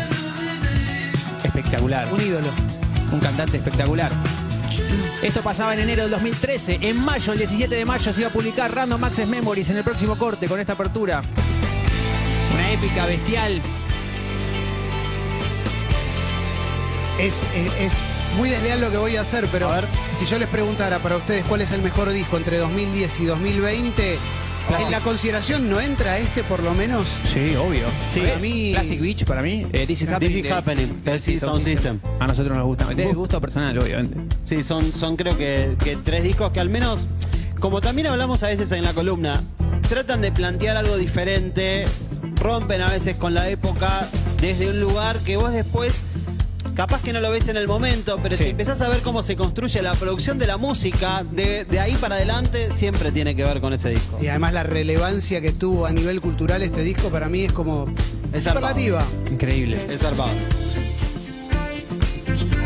espectacular. 1.43 2.11
Un 2.11 2.21
ídolo. 2.21 2.47
Un 3.11 3.19
cantante 3.19 3.57
espectacular. 3.57 4.11
Esto 5.21 5.41
pasaba 5.41 5.73
en 5.73 5.79
enero 5.79 6.03
del 6.03 6.11
2013. 6.11 6.79
En 6.81 6.97
mayo, 6.97 7.33
el 7.33 7.39
17 7.39 7.73
de 7.73 7.85
mayo, 7.85 8.13
se 8.13 8.21
iba 8.21 8.29
a 8.29 8.33
publicar 8.33 8.73
Random 8.73 9.03
Access 9.03 9.27
Memories 9.27 9.69
en 9.69 9.77
el 9.77 9.83
próximo 9.83 10.17
corte 10.17 10.47
con 10.47 10.59
esta 10.59 10.73
apertura. 10.73 11.21
Una 12.53 12.71
épica, 12.71 13.05
bestial. 13.05 13.61
Es, 17.19 17.41
es, 17.55 17.73
es 17.79 17.93
muy 18.37 18.49
desleal 18.49 18.81
lo 18.81 18.91
que 18.91 18.97
voy 18.97 19.15
a 19.15 19.21
hacer, 19.21 19.47
pero 19.51 19.69
si 20.19 20.25
yo 20.25 20.37
les 20.37 20.49
preguntara 20.49 20.99
para 20.99 21.17
ustedes 21.17 21.43
cuál 21.45 21.61
es 21.61 21.71
el 21.71 21.81
mejor 21.81 22.09
disco 22.09 22.37
entre 22.37 22.57
2010 22.57 23.19
y 23.21 23.25
2020, 23.25 24.19
en 24.79 24.91
la 24.91 24.99
consideración 25.01 25.69
no 25.69 25.79
entra 25.79 26.17
este 26.17 26.43
por 26.43 26.61
lo 26.63 26.73
menos. 26.73 27.07
Sí, 27.31 27.55
obvio. 27.55 27.87
Sí. 28.11 28.21
Para 28.21 28.37
mí- 28.37 28.71
Plastic 28.73 29.01
Beach, 29.01 29.25
para 29.25 29.41
mí. 29.41 29.65
eh, 29.73 29.85
This 29.87 30.01
is 30.03 30.09
Happening. 30.09 30.41
This 30.43 30.45
is 30.45 30.51
Happening, 30.51 31.39
Sound 31.39 31.63
System. 31.63 31.99
A 32.19 32.27
nosotros 32.27 32.55
nos 32.57 32.65
gusta. 32.65 32.87
Es 32.97 33.15
gusto 33.15 33.39
personal, 33.41 33.77
obviamente. 33.77 34.17
Sí, 34.45 34.63
son, 34.63 34.91
son 34.93 35.15
creo 35.17 35.37
que, 35.37 35.75
que 35.83 35.95
tres 35.97 36.23
discos 36.23 36.51
que 36.51 36.59
al 36.59 36.69
menos, 36.69 36.99
como 37.59 37.81
también 37.81 38.07
hablamos 38.07 38.43
a 38.43 38.47
veces 38.47 38.71
en 38.71 38.83
la 38.83 38.93
columna, 38.93 39.43
tratan 39.89 40.21
de 40.21 40.31
plantear 40.31 40.77
algo 40.77 40.97
diferente, 40.97 41.85
rompen 42.35 42.81
a 42.81 42.89
veces 42.89 43.17
con 43.17 43.33
la 43.33 43.49
época 43.49 44.07
desde 44.41 44.69
un 44.69 44.79
lugar 44.79 45.19
que 45.19 45.37
vos 45.37 45.51
después 45.53 46.03
capaz 46.75 47.01
que 47.01 47.13
no 47.13 47.19
lo 47.21 47.31
ves 47.31 47.47
en 47.47 47.57
el 47.57 47.67
momento, 47.67 48.19
pero 48.21 48.35
Sí. 48.35 48.43
si 48.43 48.49
empezás 48.49 48.81
a 48.81 48.89
ver 48.89 49.01
cómo 49.01 49.23
se 49.23 49.35
construye 49.35 49.81
la 49.81 49.93
producción 49.93 50.37
de 50.37 50.45
la 50.47 50.57
música, 50.57 51.23
de, 51.31 51.65
de 51.65 51.79
ahí 51.79 51.93
para 51.95 52.15
adelante, 52.15 52.69
siempre 52.73 53.11
tiene 53.11 53.35
que 53.35 53.43
ver 53.43 53.61
con 53.61 53.73
ese 53.73 53.89
disco. 53.89 54.17
Y 54.21 54.27
además 54.27 54.53
la 54.53 54.63
relevancia 54.63 55.41
que 55.41 55.51
tuvo 55.53 55.85
a 55.85 55.91
nivel 55.91 56.21
cultural 56.21 56.61
este 56.61 56.83
disco 56.83 57.09
para 57.09 57.29
mí 57.29 57.45
es 57.45 57.53
como 57.53 57.87
Es. 58.33 58.45
Increíble. 59.31 59.79
Es 59.89 60.01
zarpado. 60.01 60.31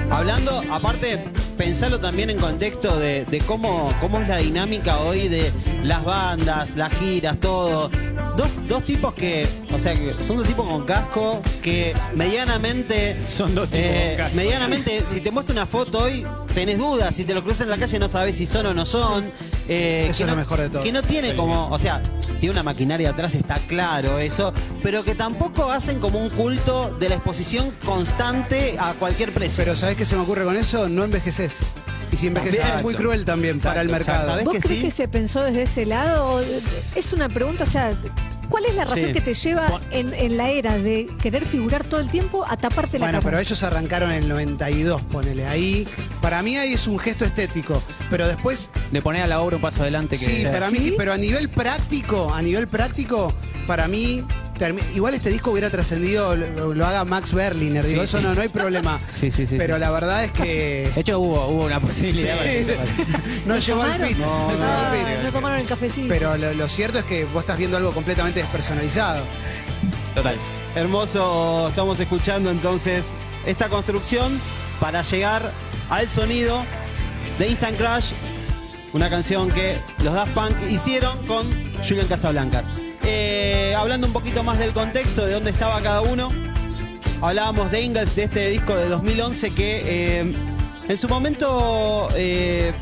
Hablando, 0.10 0.64
aparte, 0.72 1.24
pensarlo 1.56 2.00
también 2.00 2.32
en 2.32 2.38
contexto 2.40 2.98
de, 2.98 3.26
de 3.26 3.40
cómo, 3.42 3.94
cómo 4.02 4.20
es 4.20 4.28
la 4.28 4.38
dinámica 4.38 5.00
hoy 5.02 5.28
de 5.28 5.52
las 5.84 6.04
bandas, 6.04 6.76
las 6.76 6.92
giras, 6.94 7.38
todo. 7.40 7.92
Dos, 8.40 8.48
dos 8.70 8.86
tipos 8.86 9.14
que, 9.16 9.46
o 9.74 9.78
sea, 9.80 9.94
que 9.94 10.14
son 10.14 10.38
dos 10.38 10.48
tipos 10.48 10.66
con 10.66 10.86
casco 10.86 11.42
que 11.62 11.94
medianamente. 12.16 13.18
Son 13.28 13.54
dos 13.54 13.68
tipos 13.68 13.82
eh, 13.84 14.14
con 14.16 14.24
casco. 14.24 14.36
Medianamente, 14.38 15.04
si 15.06 15.20
te 15.20 15.30
muestro 15.30 15.52
una 15.52 15.66
foto 15.66 16.00
hoy, 16.04 16.26
tenés 16.54 16.78
dudas. 16.78 17.14
Si 17.14 17.26
te 17.26 17.34
lo 17.34 17.44
cruzas 17.44 17.64
en 17.64 17.70
la 17.72 17.78
calle, 17.78 18.00
no 18.00 18.08
sabes 18.08 18.38
si 18.38 18.46
son 18.46 18.66
o 18.68 18.74
no 18.74 18.86
son. 18.86 19.30
Eh, 19.68 20.08
Eso 20.10 20.20
que 20.20 20.24
es 20.24 20.30
lo 20.30 20.36
no- 20.36 20.36
mejor 20.38 20.62
de 20.62 20.70
todo. 20.70 20.84
Que 20.84 20.92
no 20.94 21.04
tiene 21.04 21.36
como, 21.36 21.68
o 21.70 21.78
sea, 21.80 22.02
tiene 22.40 22.54
una 22.54 22.64
maquinaria 22.64 23.10
atrás, 23.10 23.36
está 23.36 23.56
claro 23.68 24.20
eso, 24.20 24.54
pero 24.82 25.04
que 25.04 25.16
tampoco 25.16 25.70
hacen 25.70 26.00
como 26.00 26.20
un 26.20 26.30
culto 26.30 26.96
de 26.98 27.10
la 27.10 27.16
exposición 27.16 27.72
constante 27.84 28.78
a 28.80 28.94
cualquier 28.94 29.34
precio. 29.34 29.66
Pero 29.66 29.76
¿sabés 29.76 29.98
qué 29.98 30.06
se 30.06 30.16
me 30.16 30.22
ocurre 30.22 30.46
con 30.46 30.56
eso? 30.56 30.88
No 30.88 31.04
envejeces. 31.04 31.58
Y 32.12 32.18
si 32.18 32.28
envejeces 32.28 32.60
es 32.78 32.82
muy 32.82 32.96
cruel 32.96 33.26
también 33.26 33.60
para 33.60 33.82
el 33.82 33.90
mercado. 33.90 34.26
¿Sabés 34.26 34.46
¿Vos 34.46 34.54
que 34.56 34.60
crees 34.62 34.80
sí? 34.80 34.86
que 34.86 34.92
se 34.92 35.08
pensó 35.08 35.44
desde 35.44 35.64
ese 35.64 35.86
lado? 35.86 36.42
Es 36.96 37.14
una 37.14 37.30
pregunta, 37.30 37.64
o 37.66 37.68
sea, 37.68 37.94
¿cuál 38.50 38.66
es 38.66 38.74
la 38.76 38.86
razón 38.86 39.00
Sí. 39.08 39.12
que 39.14 39.22
te 39.22 39.34
lleva 39.36 39.80
en, 39.92 40.14
en 40.16 40.36
la 40.38 40.50
era 40.50 40.78
de 40.80 41.08
querer 41.22 41.46
figurar 41.46 41.84
todo 41.84 42.00
el 42.00 42.10
tiempo 42.10 42.44
a 42.48 42.58
taparte 42.58 42.98
la 42.98 43.06
Bueno, 43.06 43.20
cara? 43.20 43.30
pero 43.32 43.40
ellos 43.40 43.62
arrancaron 43.64 44.12
en 44.12 44.24
el 44.24 44.30
92, 44.30 45.02
ponele 45.04 45.46
ahí. 45.46 45.88
Para 46.22 46.42
mí 46.42 46.58
ahí 46.58 46.74
es 46.74 46.88
un 46.88 46.98
gesto 46.98 47.26
estético, 47.26 47.82
pero 48.10 48.28
después 48.28 48.72
De 48.92 49.02
poner 49.04 49.22
a 49.22 49.28
la 49.28 49.40
obra 49.42 49.58
un 49.58 49.62
paso 49.62 49.82
adelante 49.84 50.18
que. 50.18 50.26
Sí, 50.26 50.44
para 50.52 50.72
mí 50.72 50.80
¿Sí? 50.80 50.84
sí, 50.86 50.96
pero 50.98 51.14
a 51.14 51.18
nivel 51.18 51.48
práctico, 51.50 52.34
a 52.34 52.42
nivel 52.42 52.68
práctico, 52.68 53.32
para 53.68 53.88
mí, 53.88 54.26
igual 54.96 55.14
este 55.14 55.30
disco 55.30 55.52
hubiera 55.52 55.70
trascendido, 55.70 56.36
lo, 56.36 56.74
lo 56.74 56.86
haga 56.86 57.06
Max 57.06 57.34
Berliner, 57.34 57.86
digo, 57.86 58.02
Sí, 58.02 58.06
eso 58.06 58.18
sí. 58.20 58.24
No, 58.24 58.36
no 58.36 58.42
hay 58.42 58.50
problema. 58.50 59.00
Sí, 59.14 59.32
sí, 59.32 59.46
sí, 59.48 59.56
Pero 59.58 59.76
sí. 59.76 59.80
la 59.82 59.92
verdad 59.92 60.24
es 60.24 60.32
que 60.32 60.92
De 60.94 61.02
hecho, 61.02 61.20
hubo, 61.20 61.48
hubo 61.48 61.66
una 61.66 61.80
posibilidad. 61.80 62.36
no 63.46 63.58
llegó 63.58 63.82
al 63.82 63.92
¿Tomaron? 63.94 64.08
pit. 64.08 64.18
No, 64.18 64.52
no 64.52 64.58
Ah, 64.66 64.92
pit. 64.94 65.24
no 65.24 65.32
tomaron 65.32 65.60
el 65.60 65.66
cafecito. 65.68 66.08
Pero 66.10 66.38
lo, 66.38 66.54
lo 66.54 66.70
cierto 66.70 67.00
es 67.00 67.06
que 67.06 67.26
vos 67.26 67.42
estás 67.42 67.58
viendo 67.58 67.78
algo 67.78 67.92
completamente 67.92 68.40
despersonalizado. 68.42 69.24
Total. 70.16 70.36
Hermoso, 70.76 71.68
estamos 71.70 72.00
escuchando 72.00 72.52
entonces 72.52 73.06
esta 73.46 73.70
construcción 73.70 74.40
para 74.80 75.02
llegar 75.02 75.52
al 75.90 76.08
sonido 76.08 76.64
de 77.40 77.48
Instant 77.50 77.78
Crash, 77.78 78.12
una 78.94 79.10
canción 79.10 79.50
que 79.50 79.78
los 80.04 80.14
Daft 80.14 80.34
Punk 80.34 80.56
hicieron 80.70 81.26
con 81.26 81.46
Julian 81.88 82.08
Casablancas. 82.08 82.66
Eh, 83.04 83.74
hablando 83.78 84.08
un 84.08 84.14
poquito 84.14 84.44
más 84.44 84.60
del 84.60 84.74
contexto, 84.74 85.26
de 85.26 85.34
dónde 85.34 85.52
estaba 85.52 85.82
cada 85.82 86.02
uno, 86.02 86.32
hablábamos 87.22 87.72
de 87.72 87.82
Ingalls, 87.82 88.16
de 88.16 88.24
este 88.24 88.50
disco 88.50 88.76
de 88.76 88.90
2011 88.90 89.52
que 89.52 89.82
eh, 89.86 90.36
en 90.88 90.98
su 90.98 91.08
momento 91.08 92.10
eh, 92.16 92.74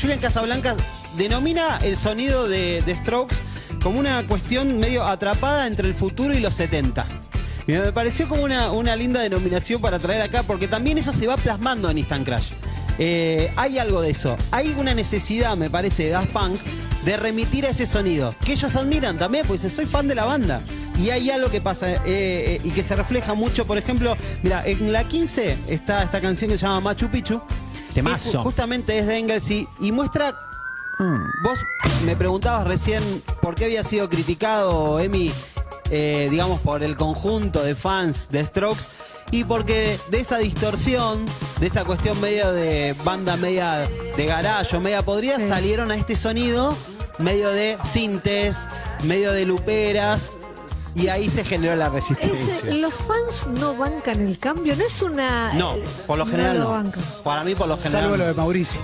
Julian 0.00 0.18
Casablancas 0.18 0.76
denomina 1.16 1.78
el 1.82 1.96
sonido 1.96 2.48
de, 2.48 2.82
Strokes 2.96 3.36
como 3.82 3.98
una 3.98 4.26
cuestión 4.26 4.78
medio 4.78 5.04
atrapada 5.04 5.66
entre 5.66 5.88
el 5.88 5.94
futuro 5.94 6.34
y 6.34 6.40
los 6.40 6.54
70. 6.54 7.06
Y 7.66 7.72
me 7.72 7.92
pareció 7.92 8.28
como 8.28 8.42
una, 8.44 8.70
una 8.70 8.94
linda 8.94 9.20
denominación 9.20 9.80
para 9.80 9.98
traer 9.98 10.22
acá, 10.22 10.42
porque 10.44 10.68
también 10.68 10.98
eso 10.98 11.12
se 11.12 11.26
va 11.26 11.36
plasmando 11.36 11.90
en 11.90 11.98
Instant 11.98 12.24
Crash. 12.24 12.52
Hay 13.56 13.78
algo 13.78 14.02
de 14.02 14.10
eso. 14.10 14.36
Hay 14.52 14.74
una 14.78 14.94
necesidad, 14.94 15.56
me 15.56 15.68
parece, 15.68 16.04
de 16.04 16.10
Daft 16.10 16.30
Punk 16.30 16.60
de 17.06 17.16
remitir 17.16 17.64
a 17.64 17.70
ese 17.70 17.86
sonido. 17.86 18.34
Que 18.44 18.52
ellos 18.52 18.74
admiran 18.76 19.16
también, 19.16 19.46
pues 19.46 19.62
soy 19.72 19.86
fan 19.86 20.06
de 20.08 20.14
la 20.14 20.24
banda. 20.26 20.60
Y 21.00 21.08
hay 21.10 21.30
algo 21.30 21.48
que 21.50 21.60
pasa 21.60 21.88
eh, 21.90 22.00
eh, 22.04 22.60
y 22.64 22.70
que 22.70 22.82
se 22.82 22.96
refleja 22.96 23.32
mucho. 23.34 23.66
Por 23.66 23.78
ejemplo, 23.78 24.16
mira, 24.42 24.66
en 24.66 24.92
la 24.92 25.06
15 25.06 25.56
está 25.68 26.02
esta 26.02 26.20
canción 26.20 26.50
que 26.50 26.58
se 26.58 26.62
llama 26.66 26.80
Machu 26.80 27.08
Picchu. 27.08 27.40
Temazo. 27.94 28.42
justamente 28.42 28.98
es 28.98 29.06
de 29.06 29.16
Engels 29.16 29.50
y, 29.50 29.66
y 29.80 29.90
muestra 29.92 30.38
Vos 31.42 31.58
me 32.04 32.16
preguntabas 32.16 32.66
recién 32.66 33.02
por 33.40 33.54
qué 33.54 33.66
había 33.66 33.84
sido 33.84 34.08
criticado 34.08 34.98
Emi, 34.98 35.30
eh, 35.90 36.28
digamos, 36.30 36.60
por 36.60 36.82
el 36.82 36.96
conjunto 36.96 37.62
de 37.62 37.74
fans 37.74 38.28
de 38.30 38.44
Strokes. 38.44 38.84
Y 39.30 39.44
porque 39.44 39.98
de 40.10 40.20
esa 40.20 40.38
distorsión, 40.38 41.24
de 41.60 41.66
esa 41.66 41.84
cuestión 41.84 42.18
medio 42.20 42.52
de 42.52 42.94
banda 43.04 43.36
media 43.36 43.82
de 44.16 44.26
garage 44.26 44.76
o 44.76 44.80
media 44.80 45.02
podrida, 45.02 45.36
Sí. 45.36 45.48
salieron 45.48 45.90
a 45.90 45.96
este 45.96 46.16
sonido 46.16 46.74
medio 47.18 47.50
de 47.50 47.78
sintes, 47.84 48.66
medio 49.04 49.32
de 49.32 49.44
luperas. 49.46 50.30
Y 50.94 51.08
ahí 51.08 51.28
se 51.28 51.44
generó 51.44 51.76
la 51.76 51.88
Es- 51.88 51.92
resistencia. 51.92 52.72
los 52.74 52.94
fans 52.94 53.46
no 53.60 53.76
bancan 53.76 54.26
el 54.26 54.38
cambio, 54.38 54.74
no 54.76 54.84
es 54.84 55.02
una. 55.02 55.52
No, 55.52 55.74
por 56.06 56.16
lo 56.16 56.24
general 56.24 56.58
lo 56.58 56.82
no. 56.82 56.90
Para 57.22 57.44
mí, 57.44 57.54
por 57.54 57.68
lo 57.68 57.76
general. 57.76 58.02
Salvo 58.04 58.16
lo 58.16 58.24
de 58.26 58.32
Mauricio. 58.32 58.80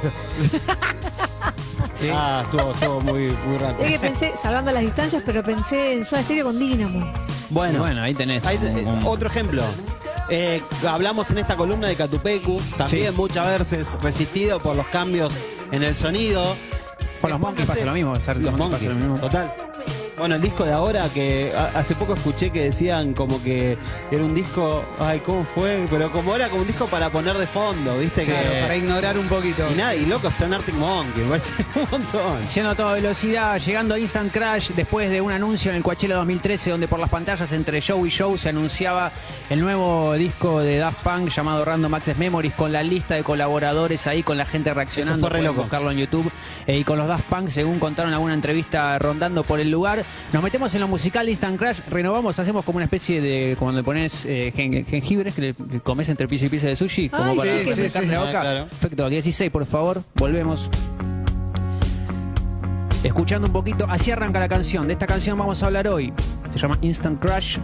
Ah, 2.13 2.41
estuvo, 2.45 2.73
estuvo 2.73 3.01
muy, 3.01 3.29
muy 3.47 3.59
rápido. 3.59 3.85
Es 3.85 3.93
que 3.93 3.99
pensé, 3.99 4.33
salvando 4.43 4.73
las 4.73 4.83
distancias, 4.83 5.23
pero 5.25 5.43
pensé 5.43 5.95
en 5.95 6.05
Soda 6.05 6.23
Stereo 6.23 6.47
con 6.47 6.59
Dynamo. 6.59 7.11
Bueno, 7.51 7.81
Bueno, 7.81 8.03
ahí 8.03 8.13
tenés. 8.13 8.45
Ahí 8.45 8.59
te- 8.59 8.67
un- 8.67 8.89
un- 8.89 9.07
otro 9.07 9.29
ejemplo. 9.29 9.63
Eh, 10.29 10.61
hablamos 10.89 11.31
en 11.31 11.39
esta 11.39 11.57
columna 11.57 11.87
de 11.89 11.95
Catupecu, 11.97 12.61
también 12.77 13.11
Sí. 13.13 13.17
muchas 13.17 13.59
veces 13.59 13.87
resistido 14.03 14.59
por 14.59 14.75
los 14.77 14.87
cambios 14.89 15.33
en 15.71 15.83
el 15.83 15.95
sonido. 15.95 16.57
Con 17.23 17.31
los 17.31 17.41
Monkeys 17.41 17.69
pasa 17.69 17.85
lo 17.85 17.93
mismo, 17.93 18.15
Los 18.15 18.59
Monkeys, 18.59 18.83
lo 18.89 18.95
mismo. 18.95 19.19
total. 19.19 19.53
Bueno, 20.23 20.37
el 20.37 20.41
disco 20.43 20.65
de 20.65 20.73
ahora 20.73 21.09
que 21.13 21.53
a- 21.53 21.77
hace 21.81 21.97
poco 21.97 22.15
escuché 22.15 22.51
que 22.51 22.63
decían 22.63 23.13
como 23.13 23.43
que 23.43 23.77
era 24.09 24.23
un 24.23 24.37
disco, 24.37 24.85
ay, 25.01 25.19
¿cómo 25.19 25.45
fue? 25.53 25.85
Pero 25.91 26.13
como 26.13 26.37
era 26.37 26.49
como 26.49 26.61
un 26.61 26.67
disco 26.69 26.87
para 26.87 27.11
poner 27.11 27.37
de 27.37 27.49
fondo, 27.49 27.99
¿viste? 27.99 28.23
Claro, 28.23 28.49
que, 28.53 28.61
para 28.61 28.77
ignorar 28.77 29.19
un 29.19 29.27
poquito. 29.27 29.69
y 29.69 29.75
nada, 29.75 29.97
y 29.97 30.07
locos 30.07 30.33
son 30.39 30.55
Arctic 30.55 30.77
Monkey, 30.77 31.25
parece 31.29 31.53
un 31.75 31.89
montón. 31.91 32.47
Yendo 32.47 32.71
a 32.71 32.75
toda 32.77 32.95
velocidad, 32.95 33.59
llegando 33.61 33.95
a 33.97 33.99
Instant 33.99 34.33
Crash 34.33 34.71
después 34.77 35.11
de 35.11 35.21
un 35.21 35.33
anuncio 35.33 35.73
en 35.73 35.79
el 35.79 35.83
Coachella 35.83 36.15
2013 36.15 36.71
donde 36.71 36.87
por 36.87 37.01
las 37.01 37.11
pantallas 37.11 37.51
entre 37.51 37.81
show 37.81 38.07
y 38.07 38.09
show 38.09 38.39
se 38.39 38.51
anunciaba 38.51 39.11
el 39.51 39.61
nuevo 39.61 40.15
disco 40.15 40.61
de 40.61 40.79
Daft 40.79 41.03
Punk 41.03 41.31
llamado 41.31 41.65
Random 41.65 41.93
Access 41.95 42.17
Memories 42.17 42.53
con 42.55 42.71
la 42.71 42.85
lista 42.85 43.17
de 43.17 43.25
colaboradores 43.25 44.07
ahí, 44.07 44.23
con 44.23 44.39
la 44.39 44.45
gente 44.45 44.73
reaccionando, 44.73 45.27
Eso 45.27 45.31
fue 45.33 45.41
re 45.41 45.45
loco. 45.45 45.63
buscarlo 45.63 45.91
en 45.91 45.99
YouTube 45.99 46.31
eh, 46.69 46.79
y 46.79 46.85
con 46.85 46.97
los 46.97 47.09
Daft 47.09 47.25
Punk 47.25 47.49
según 47.49 47.81
contaron 47.81 48.11
en 48.11 48.15
alguna 48.15 48.35
entrevista 48.35 48.97
rondando 49.01 49.43
por 49.43 49.59
el 49.59 49.69
lugar. 49.69 50.05
Nos 50.33 50.43
metemos 50.43 50.75
en 50.75 50.81
lo 50.81 50.89
musical 50.89 51.29
Instant 51.29 51.59
Crash, 51.59 51.81
renovamos, 51.91 52.39
hacemos 52.39 52.65
como 52.65 52.77
una 52.77 52.85
especie 52.87 53.21
de, 53.21 53.55
como 53.59 53.71
le 53.73 53.83
pones 53.83 54.25
eh, 54.25 54.53
jen- 54.57 54.85
jengibres 54.87 55.35
que 55.35 55.41
le 55.41 55.81
comes 55.81 56.09
entre 56.09 56.27
pieza 56.27 56.47
y 56.47 56.49
pieza 56.49 56.67
de 56.69 56.77
sushi, 56.77 57.09
como 57.11 57.33
Ay, 57.33 57.37
para 57.37 57.51
sí, 57.53 57.59
sí, 57.75 57.89
sí. 57.91 58.07
la 58.07 58.19
boca. 58.21 58.39
Ah, 58.39 58.43
claro. 58.43 58.67
Perfecto, 58.67 59.09
16 59.09 59.51
por 59.51 59.67
favor, 59.67 60.03
volvemos. 60.15 60.71
escuchando 63.05 63.47
un 63.49 63.53
poquito. 63.53 63.85
Así 63.89 64.11
arranca 64.11 64.39
la 64.41 64.49
canción. 64.49 64.87
De 64.87 64.93
esta 64.95 65.07
canción 65.07 65.37
vamos 65.39 65.63
a 65.63 65.67
hablar 65.67 65.89
hoy. 65.89 66.13
Se 66.53 66.59
llama 66.59 66.79
Instant 66.83 67.21
Crush. 67.21 67.59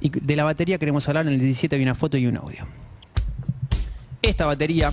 Y 0.00 0.08
de 0.10 0.36
la 0.36 0.44
batería 0.44 0.78
queremos 0.78 1.06
hablar. 1.08 1.26
En 1.26 1.34
el 1.34 1.38
17 1.40 1.76
hay 1.76 1.82
una 1.82 1.94
foto 1.94 2.16
y 2.16 2.26
un 2.26 2.36
audio. 2.38 2.66
Esta 4.22 4.46
batería 4.46 4.92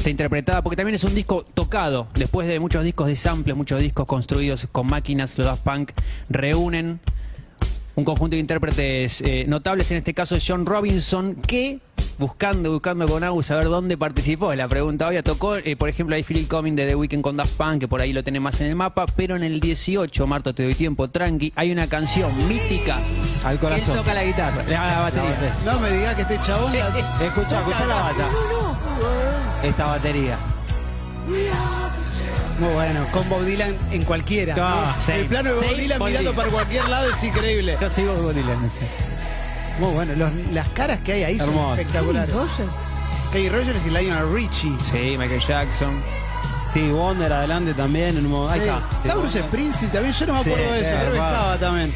está 0.00 0.10
interpretada 0.10 0.62
porque 0.62 0.76
también 0.76 0.94
es 0.96 1.04
un 1.04 1.14
disco 1.14 1.44
tocado. 1.54 2.08
Después 2.14 2.48
de 2.48 2.58
muchos 2.58 2.82
discos 2.84 3.06
de 3.06 3.16
samples, 3.16 3.56
muchos 3.56 3.80
discos 3.80 4.06
construidos 4.06 4.66
con 4.72 4.86
máquinas, 4.86 5.36
los 5.38 5.46
Daft 5.46 5.62
Punk 5.62 5.92
reúnen 6.28 7.00
un 7.96 8.04
conjunto 8.04 8.34
de 8.34 8.40
intérpretes 8.40 9.20
eh, 9.20 9.44
notables. 9.46 9.90
En 9.90 9.98
este 9.98 10.14
caso 10.14 10.36
es 10.36 10.44
John 10.46 10.64
Robinson, 10.64 11.34
que 11.34 11.80
buscando, 12.18 12.70
buscando 12.72 13.06
con 13.06 13.24
Agus 13.24 13.50
a 13.50 13.56
ver 13.56 13.66
dónde 13.66 13.98
participó. 13.98 14.54
La 14.54 14.68
pregunta 14.68 15.06
hoy 15.08 15.22
tocó, 15.22 15.56
eh, 15.56 15.76
por 15.76 15.88
ejemplo, 15.88 16.16
hay 16.16 16.22
Phil 16.22 16.46
Coming 16.48 16.76
de 16.76 16.86
The 16.86 16.94
Weeknd 16.94 17.20
con 17.22 17.36
Daft 17.36 17.56
Punk, 17.56 17.80
que 17.80 17.88
por 17.88 18.00
ahí 18.00 18.12
lo 18.12 18.22
tiene 18.22 18.40
más 18.40 18.60
en 18.60 18.68
el 18.68 18.76
mapa, 18.76 19.04
pero 19.16 19.36
en 19.36 19.42
el 19.42 19.60
18, 19.60 20.26
Marto, 20.26 20.54
te 20.54 20.62
doy 20.62 20.74
tiempo, 20.74 21.10
tranqui, 21.10 21.52
hay 21.56 21.72
una 21.72 21.88
canción 21.88 22.32
mítica. 22.48 22.98
Al 23.44 23.58
corazón. 23.58 23.90
Él 23.90 23.96
toca 23.98 24.14
la 24.14 24.24
guitarra, 24.24 24.62
la, 24.68 24.86
la 24.86 25.00
batería. 25.00 25.54
No 25.66 25.80
me 25.80 25.90
digas 25.90 26.14
que 26.14 26.22
este 26.22 26.40
chabón. 26.42 26.72
la- 26.78 27.26
Escucha, 27.26 27.58
escucha 27.58 27.86
la 27.86 27.94
bata. 27.96 28.28
Esta 29.62 29.84
batería. 29.86 30.36
Muy 32.58 32.72
bueno, 32.74 33.06
con 33.12 33.28
Bob 33.28 33.44
Dylan 33.44 33.74
en 33.90 34.02
cualquiera. 34.02 34.54
Ah, 34.58 34.94
¿no? 34.96 35.02
same, 35.02 35.20
el 35.20 35.26
plano 35.26 35.48
de 35.50 35.54
Bob 35.54 35.76
Dylan 35.76 35.98
Bob 35.98 36.08
mirando 36.08 36.30
Dylan. 36.32 36.34
para 36.36 36.48
cualquier 36.50 36.88
lado 36.88 37.10
es 37.10 37.22
increíble. 37.24 37.78
Yo 37.80 37.88
sigo 37.88 38.14
con 38.14 38.34
Dylan, 38.34 38.62
no 38.62 38.68
sé. 38.70 38.76
Muy 39.78 39.92
bueno, 39.92 40.12
los- 40.16 40.52
las 40.52 40.68
caras 40.70 40.98
que 41.00 41.12
hay 41.14 41.24
ahí 41.24 41.38
son 41.38 41.54
espectaculares. 41.78 42.34
Rogers. 42.34 42.70
Kay 43.32 43.48
Rogers 43.48 43.86
y 43.86 43.90
Lionel 43.90 44.32
Richie. 44.34 44.76
Sí, 44.82 45.16
Michael 45.18 45.40
Jackson. 45.46 46.02
Stevie 46.70 46.92
Wonder 46.92 47.32
adelante 47.32 47.72
también. 47.74 48.16
En 48.16 48.26
un 48.26 48.50
Ahí 48.50 48.60
está. 48.60 48.80
Está 49.04 49.14
Bruce 49.16 49.40
Springsteen 49.40 49.90
también, 49.90 50.14
yo 50.14 50.26
no 50.26 50.34
me 50.34 50.44
Sí, 50.44 50.50
acuerdo 50.50 50.72
de 50.72 50.80
eso, 50.80 50.90
sí, 50.90 50.96
creo 50.96 51.12
que 51.12 51.18
estaba 51.18 51.56
también. 51.56 51.94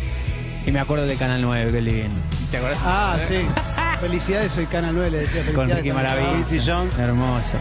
Y 0.66 0.70
me 0.72 0.81
acuerdo 0.81 1.05
del 1.07 1.18
Canal 1.18 1.42
9, 1.42 1.72
qué 1.72 1.81
lindo. 1.81 2.14
¿Te 2.50 2.57
acuerdas? 2.57 2.79
Ah, 2.85 3.16
sí. 3.29 3.35
Felicidades, 4.04 4.52
soy 4.52 4.66
Canal 4.66 4.94
9, 4.94 5.10
le 5.10 5.18
decía 5.20 5.42
Con. 5.54 5.66
Ricky. 5.66 5.90
Maravilla. 5.90 6.34
Quincy 6.34 6.58
Jones. 6.58 6.98
Hermoso. 6.98 7.56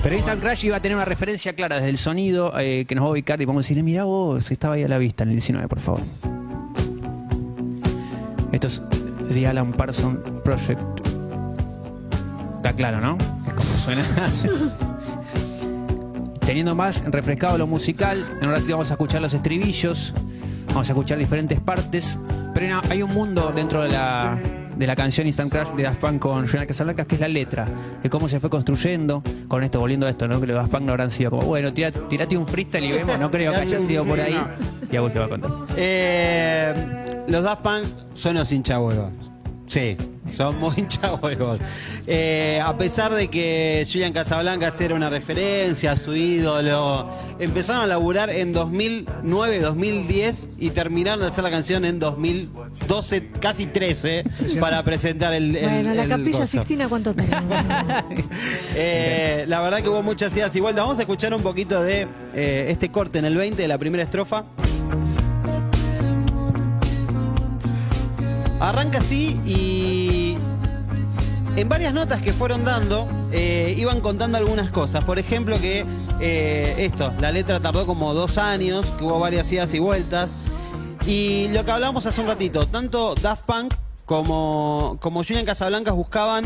Pero 0.00 0.14
Instant 0.14 0.40
Crash 0.40 0.64
iba 0.64 0.76
a 0.76 0.80
tener 0.80 0.94
una 0.94 1.04
referencia 1.04 1.54
clara 1.54 1.74
desde 1.74 1.88
el 1.88 1.98
sonido 1.98 2.56
eh, 2.56 2.84
que 2.86 2.94
nos 2.94 3.02
va 3.02 3.08
a 3.08 3.10
ubicar 3.10 3.42
y 3.42 3.46
vamos 3.46 3.60
a 3.60 3.64
decirle, 3.64 3.82
mira 3.82 4.04
vos, 4.04 4.48
estaba 4.48 4.74
ahí 4.74 4.84
a 4.84 4.88
la 4.88 4.98
vista 4.98 5.24
en 5.24 5.30
el 5.30 5.34
19, 5.34 5.66
por 5.66 5.80
favor. 5.80 6.00
Esto 8.52 8.68
es 8.68 8.80
The 9.32 9.46
Alan 9.48 9.72
Parsons 9.72 10.20
Project. 10.44 10.80
Está 12.58 12.72
claro, 12.72 13.00
¿no? 13.00 13.18
Es 13.48 13.54
como 13.54 13.68
suena. 13.68 14.04
Teniendo 16.46 16.76
más 16.76 17.02
refrescado 17.06 17.58
lo 17.58 17.66
musical, 17.66 18.24
en 18.40 18.46
un 18.46 18.52
ratito 18.52 18.70
vamos 18.70 18.92
a 18.92 18.94
escuchar 18.94 19.20
los 19.20 19.34
estribillos, 19.34 20.14
vamos 20.68 20.88
a 20.88 20.92
escuchar 20.92 21.18
diferentes 21.18 21.60
partes, 21.60 22.20
pero 22.54 22.80
hay 22.88 23.02
un 23.02 23.12
mundo 23.12 23.50
dentro 23.52 23.82
de 23.82 23.88
la, 23.88 24.38
de 24.76 24.86
la 24.86 24.94
canción 24.94 25.26
Instant 25.26 25.50
Crash 25.50 25.68
de 25.70 25.82
Daft 25.84 26.00
Punk 26.00 26.18
con 26.20 26.44
Juliana 26.46 26.66
Casablancas, 26.66 27.06
que 27.06 27.14
es 27.14 27.20
la 27.20 27.28
letra, 27.28 27.66
de 28.02 28.10
cómo 28.10 28.28
se 28.28 28.38
fue 28.40 28.50
construyendo, 28.50 29.22
con 29.48 29.62
esto, 29.64 29.80
volviendo 29.80 30.06
a 30.06 30.10
esto, 30.10 30.28
¿no? 30.28 30.40
Que 30.40 30.46
los 30.46 30.56
Daft 30.56 30.70
Punk 30.72 30.82
no 30.82 30.92
habrán 30.92 31.10
sido 31.10 31.30
como, 31.30 31.46
bueno, 31.46 31.72
tira- 31.72 31.90
tirate 31.92 32.36
un 32.36 32.46
freestyle 32.46 32.84
y 32.84 32.92
vemos, 32.92 33.18
no 33.18 33.30
creo 33.30 33.52
que 33.52 33.58
haya 33.58 33.80
sido 33.80 34.04
por 34.04 34.20
ahí. 34.20 34.38
Y 34.90 34.96
a 34.96 35.00
vos 35.00 35.12
te 35.12 35.18
va 35.18 35.24
a 35.24 35.28
contar. 35.28 35.50
Eh, 35.76 37.24
los 37.28 37.42
Daft 37.44 37.62
Punk 37.62 37.84
son 38.14 38.34
los 38.36 38.52
hinchahuevos. 38.52 39.10
Sí, 39.66 39.96
son 40.34 40.58
muy 40.58 40.74
hinchahuevos. 40.78 41.58
Eh, 42.06 42.60
a 42.64 42.76
pesar 42.78 43.12
de 43.14 43.28
que 43.28 43.86
Julian 43.90 44.12
Casablancas 44.12 44.80
era 44.80 44.94
una 44.94 45.10
referencia 45.10 45.92
a 45.92 45.96
su 45.96 46.14
ídolo, 46.14 47.08
empezaron 47.38 47.82
a 47.82 47.86
laburar 47.86 48.30
en 48.30 48.52
2009, 48.52 49.60
2010 49.60 50.48
y 50.58 50.70
terminaron 50.70 51.20
de 51.20 51.26
hacer 51.26 51.44
la 51.44 51.50
canción 51.50 51.84
en 51.84 51.98
2012, 51.98 53.28
casi 53.40 53.66
13, 53.66 54.24
para 54.60 54.82
presentar 54.82 55.34
el. 55.34 55.56
el- 55.56 55.68
Bueno, 55.68 55.94
la 55.94 56.02
el 56.04 56.08
capilla. 56.08 56.46
Sixtina, 56.46 56.88
¿cuánto 56.88 57.14
tenemos? 57.14 57.44
Eh, 58.78 59.44
la 59.48 59.60
verdad 59.60 59.82
que 59.82 59.88
hubo 59.88 60.02
muchas 60.02 60.32
y 60.54 60.60
vueltas. 60.60 60.84
Vamos 60.84 60.98
a 60.98 61.02
escuchar 61.02 61.32
un 61.34 61.42
poquito 61.42 61.82
de 61.82 62.06
eh, 62.34 62.66
este 62.68 62.90
corte 62.90 63.18
en 63.18 63.24
el 63.24 63.36
20 63.36 63.60
de 63.60 63.68
la 63.68 63.78
primera 63.78 64.02
estrofa. 64.02 64.44
Arranca 68.60 68.98
así 68.98 69.38
y 69.44 69.85
en 71.56 71.68
varias 71.68 71.94
notas 71.94 72.20
que 72.20 72.32
fueron 72.32 72.64
dando 72.64 73.08
eh, 73.32 73.74
iban 73.78 74.00
contando 74.00 74.36
algunas 74.38 74.70
cosas. 74.70 75.04
Por 75.04 75.18
ejemplo 75.18 75.58
que 75.58 75.84
eh, 76.20 76.74
esto, 76.78 77.12
la 77.20 77.32
letra 77.32 77.60
tardó 77.60 77.86
como 77.86 78.12
dos 78.14 78.36
años, 78.38 78.86
que 78.98 79.04
hubo 79.04 79.18
varias 79.18 79.50
idas 79.50 79.72
y 79.74 79.78
vueltas. 79.78 80.32
Y 81.06 81.48
lo 81.48 81.64
que 81.64 81.70
hablábamos 81.70 82.04
hace 82.06 82.20
un 82.20 82.26
ratito, 82.26 82.66
tanto 82.66 83.14
Daft 83.14 83.44
Punk 83.46 83.74
como, 84.04 84.98
como 85.00 85.22
Julian 85.24 85.44
Casablancas 85.44 85.94
buscaban 85.94 86.44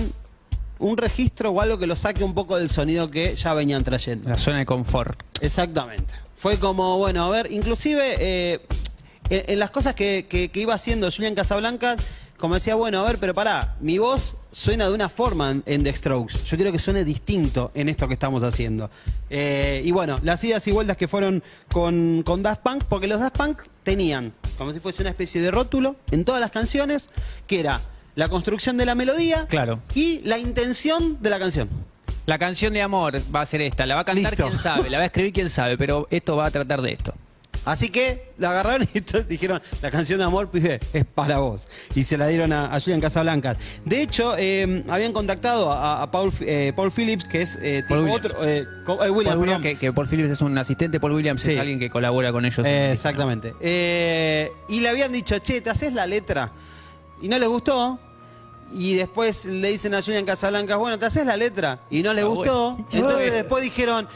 un 0.79 0.97
registro 0.97 1.51
o 1.51 1.61
algo 1.61 1.79
que 1.79 1.87
lo 1.87 1.97
saque 1.97 2.23
un 2.25 2.33
poco 2.35 2.57
del 2.57 2.71
sonido 2.71 3.11
que 3.11 3.35
ya 3.35 3.53
venían 3.55 3.83
trayendo. 3.85 4.29
La 4.29 4.37
zona 4.37 4.59
de 4.59 4.67
confort. 4.67 5.19
Exactamente. 5.41 6.15
Fue 6.37 6.57
como, 6.59 6.97
bueno, 6.99 7.25
a 7.25 7.31
ver, 7.31 7.51
inclusive 7.53 8.15
eh, 8.19 8.61
en, 9.29 9.45
en 9.53 9.59
las 9.59 9.71
cosas 9.71 9.95
que, 9.95 10.27
que- 10.29 10.51
que 10.51 10.61
iba 10.61 10.73
haciendo 10.73 11.11
Julian 11.11 11.35
Casablanca, 11.35 11.97
como 12.41 12.55
decía, 12.55 12.75
bueno, 12.75 13.01
a 13.01 13.05
ver, 13.05 13.19
pero 13.19 13.35
pará, 13.35 13.77
mi 13.81 13.99
voz 13.99 14.37
suena 14.51 14.89
de 14.89 14.95
una 14.95 15.09
forma 15.09 15.51
en, 15.51 15.63
en 15.67 15.85
The 15.85 15.95
Strokes. 15.95 16.45
Yo 16.45 16.57
quiero 16.57 16.73
que 16.73 16.79
suene 16.79 17.05
distinto 17.05 17.71
en 17.75 17.89
esto 17.89 18.09
que 18.09 18.15
estamos 18.15 18.43
haciendo. 18.43 18.91
Eh, 19.29 19.83
y 19.85 19.91
bueno, 19.93 20.19
las 20.23 20.43
idas 20.43 20.67
y 20.67 20.73
vueltas 20.73 20.97
que 20.97 21.07
fueron 21.07 21.43
con, 21.71 22.23
con 22.25 22.43
Daft 22.43 22.63
Punk, 22.63 22.85
porque 22.85 23.07
los 23.07 23.21
Daft 23.21 23.37
Punk 23.37 23.59
tenían, 23.83 24.33
como 24.59 24.73
si 24.73 24.81
fuese 24.81 25.03
una 25.03 25.11
especie 25.11 25.41
de 25.41 25.51
rótulo 25.51 25.97
en 26.11 26.25
todas 26.25 26.41
las 26.41 26.51
canciones, 26.51 27.11
que 27.47 27.61
era 27.61 27.81
la 28.17 28.29
construcción 28.29 28.77
de 28.77 28.87
la 28.87 28.95
melodía 28.95 29.47
Claro. 29.49 29.81
y 29.95 30.21
la 30.21 30.39
intención 30.39 31.19
de 31.23 31.31
la 31.31 31.39
canción. 31.39 31.69
La 32.27 32.39
canción 32.39 32.73
de 32.75 32.83
amor 32.83 33.21
va 33.35 33.41
a 33.43 33.47
ser 33.47 33.61
esta, 33.63 33.87
la 33.87 33.95
va 33.95 34.01
a 34.03 34.05
cantar 34.05 34.33
Listo. 34.33 34.47
quién 34.47 34.59
sabe, 34.59 34.91
la 34.91 34.99
va 34.99 35.05
a 35.05 35.07
escribir 35.07 35.33
quién 35.33 35.49
sabe, 35.51 35.79
pero 35.79 36.07
esto 36.11 36.37
va 36.37 36.47
a 36.47 36.51
tratar 36.51 36.83
de 36.83 36.93
esto. 36.93 37.15
Así 37.65 37.91
que 37.91 38.33
la 38.39 38.51
agarraron 38.53 38.89
y 38.95 39.01
dijeron, 39.29 39.61
la 39.83 39.91
canción 39.91 40.19
de 40.19 40.25
amor 40.25 40.51
pibe, 40.51 40.81
es 40.95 41.05
para 41.05 41.39
vos. 41.39 41.69
Y 41.95 42.05
se 42.05 42.17
la 42.17 42.27
dieron 42.27 42.53
a, 42.53 42.75
a 42.75 42.81
Julian 42.81 43.01
Casablancas. 43.01 43.59
De 43.85 44.01
hecho, 44.03 44.35
eh, 44.39 44.83
habían 44.89 45.13
contactado 45.13 45.71
a, 45.71 46.03
a 46.03 46.11
Paul, 46.11 46.33
eh, 46.41 46.73
Paul 46.75 46.91
Phillips, 46.91 47.25
que 47.25 47.43
es 47.43 47.59
eh, 47.61 47.83
Paul 47.89 48.05
tipo 48.05 48.17
otro... 48.17 48.45
eh, 48.49 48.67
Paul 48.87 49.25
perdón. 49.25 49.61
que, 49.63 49.77
que 49.77 49.93
Paul 49.93 50.09
Phillips 50.09 50.31
es 50.31 50.41
un 50.41 50.57
asistente, 50.57 50.99
Paul 51.01 51.13
Williams 51.13 51.43
Sí. 51.43 51.53
es 51.53 51.59
alguien 51.61 51.79
que 51.79 51.91
colabora 51.91 52.33
con 52.33 52.45
ellos. 52.47 52.67
Exactamente. 52.67 53.55
Y 54.69 54.81
le 54.81 54.89
habían 54.89 55.13
dicho, 55.13 55.39
che, 55.39 55.61
¿te 55.61 55.71
haces 55.71 55.93
la 55.93 56.07
letra? 56.07 56.53
Y 57.23 57.29
no 57.29 57.39
les 57.39 57.49
gustó. 57.49 57.99
Y 58.73 58.95
después 58.95 59.47
le 59.47 59.69
dicen 59.73 59.95
a 59.95 60.01
Julian 60.03 60.25
Casablancas, 60.25 60.79
bueno, 60.79 60.97
¿te 60.99 61.05
haces 61.05 61.27
la 61.27 61.37
letra? 61.37 61.81
Y 61.91 62.03
no 62.03 62.15
les 62.15 62.23
Ah, 62.25 62.29
gustó. 62.29 62.71
bueno. 62.75 62.87
Entonces 62.93 63.33
después 63.33 63.63
dijeron, 63.65 64.07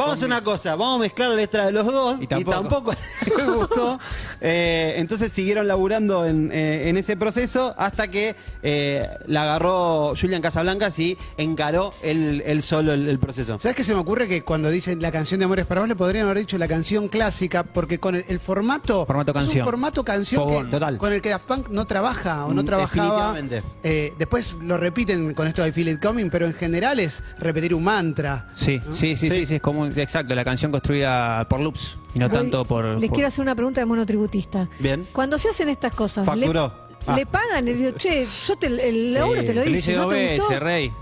vamos 0.00 0.10
a 0.10 0.12
hacer 0.14 0.26
una 0.26 0.42
cosa, 0.42 0.70
vamos 0.76 0.96
a 0.96 1.02
mezclar 1.02 1.30
la 1.30 1.36
letra 1.36 1.66
de 1.66 1.72
los 1.72 1.86
dos. 1.86 2.16
Y 2.20 2.24
Y 2.24 2.26
tampoco. 2.44 2.92
les 3.36 3.46
gustó. 3.46 3.98
Eh, 4.40 4.94
entonces 4.96 5.32
siguieron 5.32 5.66
laburando 5.68 6.26
en, 6.26 6.50
eh, 6.52 6.88
en 6.88 6.96
ese 6.96 7.16
proceso 7.16 7.74
hasta 7.76 8.08
que 8.08 8.34
eh, 8.62 9.06
la 9.26 9.42
agarró 9.42 10.14
Julian 10.20 10.40
Casablancas 10.42 10.98
y 10.98 11.16
encaró 11.36 11.92
él, 12.02 12.42
él 12.46 12.62
solo 12.62 12.92
el, 12.92 13.08
el 13.08 13.18
proceso. 13.18 13.58
¿Sabes 13.58 13.76
qué 13.76 13.84
se 13.84 13.94
me 13.94 14.00
ocurre? 14.00 14.28
Que 14.28 14.42
cuando 14.42 14.70
dicen 14.70 15.00
la 15.02 15.12
canción 15.12 15.40
de 15.40 15.44
Amores 15.44 15.66
para 15.66 15.80
vos 15.80 15.88
le 15.88 15.96
podrían 15.96 16.24
haber 16.26 16.38
dicho 16.38 16.56
la 16.58 16.68
canción 16.68 17.08
clásica, 17.08 17.62
porque 17.64 17.98
con 18.00 18.14
el, 18.16 18.24
el 18.28 18.38
formato. 18.40 19.04
Formato 19.06 19.30
Es 19.32 19.36
un 19.36 19.42
canción. 19.42 19.64
formato 19.66 20.04
canción 20.04 20.42
Fogón. 20.42 20.66
que- 20.66 20.70
Total. 20.72 20.98
con 20.98 21.12
el 21.12 21.20
que 21.22 21.28
Daft 21.30 21.46
Punk 21.46 21.68
no 21.68 21.84
trabaja 21.86 22.46
o 22.46 22.52
no 22.54 22.62
Mm, 22.62 22.66
trabajaba. 22.66 23.34
definitivamente. 23.34 23.62
Eh, 23.82 24.12
después 24.18 24.54
lo 24.62 24.76
repiten 24.78 25.34
con 25.34 25.46
esto 25.46 25.62
de 25.62 25.72
Feel 25.72 25.88
It 25.88 26.02
Coming, 26.02 26.30
pero 26.30 26.46
en 26.46 26.54
general 26.54 27.00
es 27.00 27.22
repetir 27.38 27.74
un 27.74 27.84
mantra. 27.84 28.48
Sí, 28.54 28.80
sí, 28.94 29.16
sí, 29.16 29.28
sí, 29.30 29.46
sí, 29.46 29.54
es 29.56 29.60
como, 29.60 29.86
exacto, 29.96 30.34
la 30.34 30.44
canción 30.44 30.70
construida 30.72 31.46
por 31.48 31.60
loops 31.60 31.96
y 32.14 32.18
no 32.18 32.28
Voy- 32.28 32.38
tanto 32.38 32.64
por... 32.64 32.84
Les 32.98 33.08
por- 33.08 33.16
quiero 33.16 33.28
hacer 33.28 33.42
una 33.42 33.54
pregunta 33.54 33.80
de 33.80 33.86
monotributista. 33.86 34.68
Bien. 34.78 35.06
Cuando 35.12 35.38
se 35.38 35.48
hacen 35.50 35.68
estas 35.68 35.92
cosas, 35.92 36.24
¿le, 36.26 36.32
Facturó. 36.46 36.72
Ah. 37.06 37.16
le 37.16 37.26
pagan? 37.26 37.64
Le 37.64 37.74
digo, 37.74 37.90
che, 37.96 38.26
yo 38.46 38.56
te, 38.56 38.66
el 38.66 39.14
laburo 39.14 39.42
te 39.44 39.54
lo 39.54 39.64
Lo 39.64 39.70
hice, 39.70 39.94
¿no 39.94 40.02
dos 40.04 40.12
te 40.12 40.38
gustó? 40.38 40.60
Rey. 40.60 40.92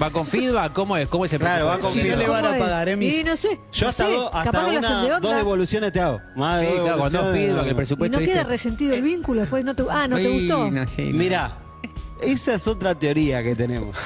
¿Va 0.00 0.10
con 0.10 0.26
feedback? 0.26 0.72
¿Cómo 0.74 0.96
es? 0.96 1.08
¿Cómo 1.08 1.24
es 1.24 1.32
el 1.32 1.40
Claro, 1.40 1.66
va 1.66 1.74
presupuesto? 1.76 1.88
con 1.88 1.92
Si 1.92 1.98
no 2.10 2.16
feedback. 2.16 2.28
le 2.28 2.32
van 2.32 2.44
a 2.44 2.48
¿Cómo 2.48 2.54
es? 2.56 2.62
pagar, 2.70 2.88
Emis. 2.90 3.14
Y 3.14 3.24
no 3.24 3.36
sé. 3.36 3.60
Yo 3.72 3.84
no 3.86 3.88
hasta, 3.90 4.06
sé, 4.06 4.12
dos, 4.12 4.30
hasta 4.32 4.44
capaz 4.50 4.66
que 4.66 4.72
lo 4.72 4.78
hacen 4.78 4.90
una- 4.92 5.02
de 5.02 5.08
dos 5.08 5.16
onda. 5.16 5.36
devoluciones 5.36 5.92
te 5.92 6.00
hago. 6.00 6.20
Más 6.36 6.60
de 6.60 6.66
Sí, 6.66 6.72
dos 6.74 6.82
claro, 6.84 6.98
con 6.98 7.02
dos 7.04 7.12
devoluciones, 7.12 7.48
feedback, 7.48 7.64
el 7.66 7.70
Y 7.72 7.74
presupuesto... 7.74 8.20
no 8.20 8.24
queda 8.26 8.44
resentido 8.44 8.94
el 8.94 9.02
vínculo, 9.02 9.40
después 9.40 9.64
no 9.64 9.74
te, 9.74 9.82
ah, 9.90 10.06
no 10.06 10.16
te 10.16 10.28
gustó. 10.28 10.70
no, 10.70 10.86
sí, 10.86 11.10
no. 11.12 11.18
Mira, 11.18 11.58
esa 12.20 12.54
es 12.54 12.68
otra 12.68 12.94
teoría 12.94 13.42
que 13.42 13.56
tenemos. 13.56 13.96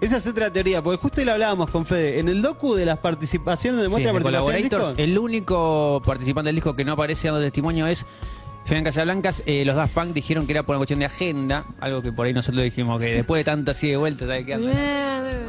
Esa 0.00 0.18
es 0.18 0.26
otra 0.26 0.52
teoría, 0.52 0.82
porque 0.82 1.00
justo 1.00 1.20
hoy 1.20 1.24
lo 1.24 1.32
hablábamos 1.32 1.70
con 1.70 1.86
Fede. 1.86 2.18
En 2.18 2.28
el 2.28 2.42
docu 2.42 2.74
de 2.74 2.84
las 2.84 2.98
participaciones, 2.98 3.80
de 3.80 3.86
Sí, 3.86 3.90
muestra 3.90 4.12
de 4.12 4.20
participación 4.20 4.54
del 4.54 4.70
Collaborators, 4.70 4.96
disco, 4.96 5.02
el 5.02 5.18
único 5.18 6.02
participante 6.04 6.48
del 6.48 6.56
disco 6.56 6.76
que 6.76 6.84
no 6.84 6.92
aparece 6.92 7.28
dando 7.28 7.42
testimonio 7.42 7.86
es 7.86 8.04
Julián 8.66 8.84
Casablancas. 8.84 9.42
Eh, 9.46 9.64
los 9.64 9.76
Daft 9.76 9.94
Punk 9.94 10.12
dijeron 10.12 10.46
que 10.46 10.52
era 10.52 10.62
por 10.64 10.74
una 10.74 10.78
cuestión 10.80 10.98
de 11.00 11.06
agenda, 11.06 11.64
algo 11.80 12.02
que 12.02 12.12
por 12.12 12.26
ahí 12.26 12.32
nosotros 12.32 12.62
dijimos 12.64 13.00
que 13.00 13.14
después 13.14 13.40
de 13.40 13.44
tantas 13.44 13.76
así 13.76 13.90
de 13.90 13.96
vueltas, 13.96 14.28
¿sabes 14.28 14.44
qué? 14.46 14.54
anda? 14.54 14.72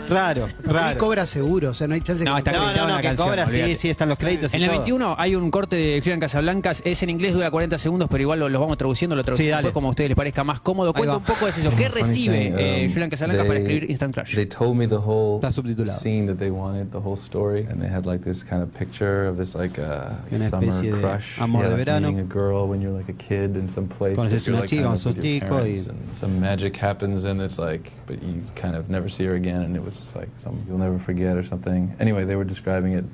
Raro, 0.09 0.47
raro. 0.63 0.97
cobra 0.97 1.25
seguro, 1.25 1.71
o 1.71 1.73
sea, 1.73 1.85
no 1.87 1.93
hay 1.93 1.99
chance 2.01 2.23
No, 2.23 2.33
que 2.35 2.39
está 2.39 2.51
No, 2.53 2.59
no, 2.65 2.71
en 2.71 2.77
no, 2.77 2.87
la 2.87 2.97
que 2.97 3.03
canción, 3.03 3.27
cobra, 3.27 3.45
sí, 3.45 3.51
olvídate. 3.59 3.75
sí, 3.75 3.89
están 3.89 4.07
los 4.07 4.17
créditos 4.17 4.53
y 4.53 4.57
En 4.57 4.63
el 4.63 4.69
todo. 4.69 4.77
21 4.79 5.15
hay 5.17 5.35
un 5.35 5.51
corte 5.51 5.75
de 5.75 5.99
Julián 6.01 6.19
Casablancas, 6.21 6.81
es 6.85 7.03
en 7.03 7.09
inglés, 7.09 7.33
dura 7.33 7.51
40 7.51 7.77
segundos, 7.77 8.07
pero 8.09 8.21
igual 8.21 8.39
lo, 8.39 8.47
lo 8.47 8.59
vamos 8.61 8.77
traduciendo, 8.77 9.15
lo 9.17 9.23
traducimos 9.23 9.47
Sí, 9.49 9.53
después 9.55 9.73
como 9.73 9.87
a 9.87 9.89
ustedes 9.91 10.09
les 10.11 10.15
parezca 10.15 10.43
más 10.45 10.61
cómodo. 10.61 10.93
Cuenta 10.93 11.17
un 11.17 11.23
poco 11.23 11.45
de 11.45 11.51
eso. 11.51 11.71
¿Qué 11.77 11.89
recibe 11.89 12.53
eh, 12.55 12.85
um, 12.87 12.91
Julián 12.93 13.09
Casablancas 13.09 13.45
para 13.47 13.59
they- 13.59 13.63
escribir 13.63 13.91
Instant 13.91 14.13
Crush? 14.15 14.35
They 14.35 14.45
told 14.45 14.77
me 14.77 14.87
the 14.87 14.95
whole 14.95 15.35
Está 15.39 15.51
subtitulado. 15.51 15.99
scene 15.99 16.25
that 16.27 16.37
they 16.37 16.51
wanted, 16.51 16.89
the 16.91 16.99
whole 16.99 17.17
story, 17.17 17.65
and 17.69 17.81
they 17.81 17.89
had 17.93 18.05
like 18.05 18.23
this 18.23 18.45
kind 18.45 18.61
of 18.63 18.69
picture 18.77 19.27
of 19.27 19.37
this 19.37 19.55
like 19.55 19.77
uh, 19.77 20.11
summer 20.37 20.71
de 20.81 20.91
crush. 21.01 21.37
amor 21.41 21.63
yeah, 21.63 21.69
de 21.69 21.75
like 21.75 21.85
verano. 21.85 22.09
a 22.17 22.23
girl 22.23 22.67
when 22.69 22.81
you're 22.81 22.95
like 22.97 23.06
a 23.09 23.13
kid 23.13 23.57
in 23.57 23.67
some 23.67 23.87
place. 23.87 24.17
Conoces 24.17 24.29
that 24.29 24.47
you're, 24.47 24.55
like, 24.55 24.69
chica 24.69 24.83
kind 24.83 24.95
of 24.95 25.05
with 25.05 25.25
your 25.25 25.39
parents, 25.41 25.85
and 25.85 26.17
some 26.17 26.39
magic 26.39 26.75
happens 26.75 27.23
and 27.23 27.41
it's 27.41 27.59
like, 27.59 27.91
but 28.05 28.21
you 28.21 28.43
kind 28.55 28.75
of 28.75 28.89
never 28.89 29.09
see 29.09 29.25
her 29.25 29.35
again, 29.35 29.61
and 29.61 29.75
it 29.75 29.83
was 29.83 29.97
just 29.97 30.15
like 30.15 30.29
some 30.35 30.63
you'll 30.67 30.77
never 30.77 30.97
forget 30.97 31.37
or 31.37 31.43
something. 31.43 31.95
Anyway, 31.99 32.25
they 32.25 32.35
were 32.35 32.43
describing 32.43 32.93
it 32.93 33.05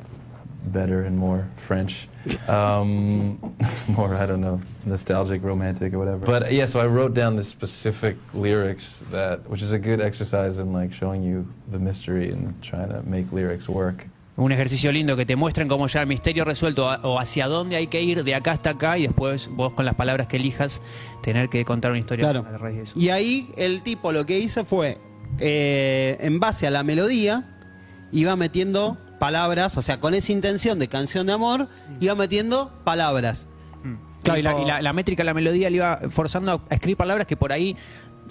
better 0.65 1.03
and 1.03 1.17
more 1.17 1.47
French, 1.57 2.07
um, 2.47 3.37
more 3.89 4.15
I 4.15 4.25
don't 4.25 4.41
know, 4.41 4.61
nostalgic, 4.85 5.43
romantic, 5.43 5.93
or 5.93 5.99
whatever. 5.99 6.25
But 6.25 6.51
yeah, 6.51 6.65
so 6.65 6.79
I 6.79 6.87
wrote 6.87 7.13
down 7.13 7.35
the 7.35 7.43
specific 7.43 8.17
lyrics 8.33 9.03
that, 9.11 9.49
which 9.49 9.61
is 9.61 9.73
a 9.73 9.79
good 9.79 9.99
exercise 9.99 10.59
in 10.59 10.73
like 10.73 10.93
showing 10.93 11.23
you 11.23 11.51
the 11.69 11.79
mystery 11.79 12.31
and 12.31 12.61
trying 12.61 12.89
to 12.89 13.01
make 13.03 13.31
lyrics 13.31 13.67
work. 13.67 14.07
Un 14.35 14.51
ejercicio 14.51 14.91
lindo 14.91 15.15
que 15.15 15.25
te 15.27 15.35
muestren 15.35 15.67
como 15.67 15.85
ya 15.87 16.01
el 16.01 16.07
misterio 16.07 16.43
resuelto 16.43 16.89
a- 16.89 16.99
o 17.03 17.19
hacia 17.19 17.47
dónde 17.47 17.75
hay 17.75 17.85
que 17.87 18.01
ir 18.01 18.23
de 18.23 18.33
acá 18.33 18.53
hasta 18.53 18.71
acá 18.71 18.97
y 18.97 19.03
después 19.03 19.47
vos 19.51 19.73
con 19.73 19.85
las 19.85 19.93
palabras 19.95 20.25
que 20.27 20.37
elijas 20.37 20.81
tener 21.21 21.49
que 21.49 21.63
contar 21.65 21.91
una 21.91 21.99
historia 21.99 22.31
Claro. 22.31 22.45
a 22.51 22.57
raíz 22.57 22.77
de 22.77 22.83
eso. 22.83 22.99
Y 22.99 23.09
ahí 23.09 23.51
el 23.57 23.83
tipo 23.83 24.11
lo 24.11 24.25
que 24.25 24.39
hizo 24.39 24.65
fue, 24.65 24.97
eh, 25.39 26.17
en 26.19 26.39
base 26.39 26.65
a 26.65 26.71
la 26.71 26.81
melodía, 26.83 27.57
iba 28.11 28.35
metiendo 28.35 28.97
palabras, 29.19 29.77
o 29.77 29.81
sea, 29.83 29.99
con 29.99 30.15
esa 30.15 30.31
intención 30.31 30.79
de 30.79 30.87
canción 30.87 31.27
de 31.27 31.33
amor, 31.33 31.67
iba 31.99 32.15
metiendo 32.15 32.71
palabras. 32.83 33.47
Claro, 34.23 34.39
y 34.39 34.43
la, 34.43 34.59
y 34.61 34.65
la- 34.65 34.81
la 34.81 34.93
métrica, 34.93 35.23
la 35.23 35.33
melodía 35.33 35.69
le 35.69 35.77
iba 35.77 35.99
forzando 36.09 36.61
a 36.69 36.73
escribir 36.73 36.97
palabras 36.97 37.27
que 37.27 37.35
por 37.37 37.51
ahí 37.51 37.75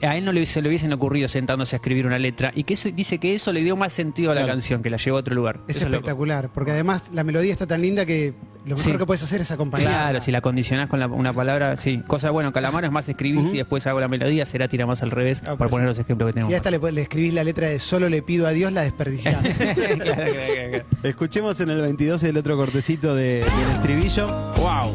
a 0.01 0.17
él 0.17 0.25
no 0.25 0.33
le, 0.33 0.47
se 0.47 0.63
le 0.63 0.69
hubiesen 0.69 0.91
ocurrido 0.95 1.29
sentándose 1.29 1.77
a 1.77 1.79
escribir 1.79 2.07
una 2.07 2.19
letra. 2.19 2.51
Y 2.55 2.65
que 2.65 2.75
eso, 2.75 2.89
dice 2.91 3.19
que 3.19 3.35
eso 3.35 3.53
le 3.53 3.61
dio 3.63 3.77
más 3.77 3.93
sentido 3.93 4.33
a 4.33 4.35
la 4.35 4.41
Claro. 4.41 4.55
canción, 4.55 4.83
que 4.83 4.89
la 4.89 4.97
llevó 4.97 5.19
a 5.19 5.21
otro 5.21 5.35
lugar. 5.35 5.61
Es 5.69 5.77
Eso 5.77 5.85
espectacular, 5.87 6.49
porque 6.53 6.71
además 6.71 7.11
la 7.13 7.25
melodía 7.25 7.53
está 7.53 7.67
tan 7.67 7.83
linda 7.83 8.07
que 8.07 8.33
lo 8.65 8.77
mejor 8.77 8.93
Sí. 8.93 8.99
que 8.99 9.05
puedes 9.07 9.23
hacer 9.23 9.43
es 9.43 9.51
acompañarla. 9.51 9.99
Claro, 9.99 10.21
si 10.23 10.33
la 10.33 10.41
condicionás 10.41 10.89
con 10.89 10.99
la- 10.99 11.09
una 11.09 11.35
palabra, 11.35 11.77
sí. 11.77 12.01
Cosa 12.09 12.31
bueno, 12.31 12.53
Calamaro 12.55 12.87
es 12.87 12.93
más 12.93 13.07
escribir 13.11 13.45
y 13.53 13.59
después 13.59 13.87
hago 13.87 14.01
la 14.01 14.09
melodía, 14.09 14.47
será 14.47 14.67
tira 14.67 14.87
más 14.87 15.03
al 15.03 15.11
revés, 15.11 15.43
Ah, 15.45 15.51
por 15.51 15.59
pero 15.59 15.71
poner 15.71 15.87
sí. 15.87 15.91
los 15.91 15.99
ejemplos 15.99 16.29
que 16.29 16.33
tenemos. 16.33 16.49
Si 16.49 16.55
a 16.55 16.57
esta 16.57 16.71
le, 16.71 16.79
le 16.93 17.03
escribís 17.03 17.35
la 17.35 17.45
letra 17.45 17.69
de 17.69 17.79
solo 17.79 18.09
le 18.09 18.23
pido 18.23 18.47
a 18.47 18.51
Dios, 18.53 18.73
la 18.73 18.81
desperdiciás. 18.83 19.43
Claro, 19.43 19.55
claro, 19.77 19.99
claro, 19.99 20.33
claro. 20.71 20.85
Escuchemos 21.03 21.61
en 21.61 21.69
el 21.69 21.81
22 21.83 22.23
el 22.23 22.39
otro 22.39 22.57
cortecito 22.57 23.15
de- 23.15 23.41
del 23.45 23.71
estribillo. 23.75 24.27
Wow. 24.57 24.91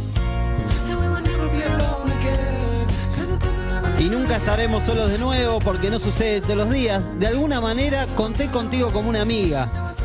Y 4.00 4.10
nunca 4.10 4.38
estaremos 4.38 4.84
solos 4.84 5.12
de 5.12 5.18
nuevo 5.18 5.58
porque 5.60 5.90
no 5.90 5.98
sucede 6.00 6.42
todos 6.42 6.58
los 6.58 6.70
días. 6.70 7.04
De 7.20 7.28
alguna 7.28 7.60
manera 7.60 8.06
conté 8.16 8.48
contigo 8.48 8.92
como 8.92 9.10
una 9.10 9.22
amiga. 9.22 9.96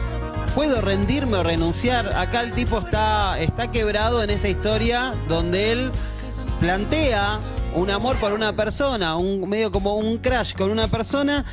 ¿Puedo 0.55 0.81
rendirme 0.81 1.37
o 1.37 1.43
renunciar? 1.43 2.17
Acá 2.17 2.41
el 2.41 2.53
tipo 2.53 2.79
está, 2.79 3.39
está 3.39 3.71
quebrado 3.71 4.23
en 4.23 4.31
esta 4.31 4.49
historia 4.49 5.15
donde 5.29 5.73
él 5.73 5.93
plantea 6.59 7.39
un 7.75 7.91
amor 7.91 8.17
por 8.17 8.33
una 8.33 8.55
persona, 8.55 9.17
un 9.17 9.47
medio 9.49 9.71
como 9.71 9.97
un 9.97 10.19
crash 10.19 10.55
con 10.55 10.71
una 10.71 10.89
persona, 10.89 11.45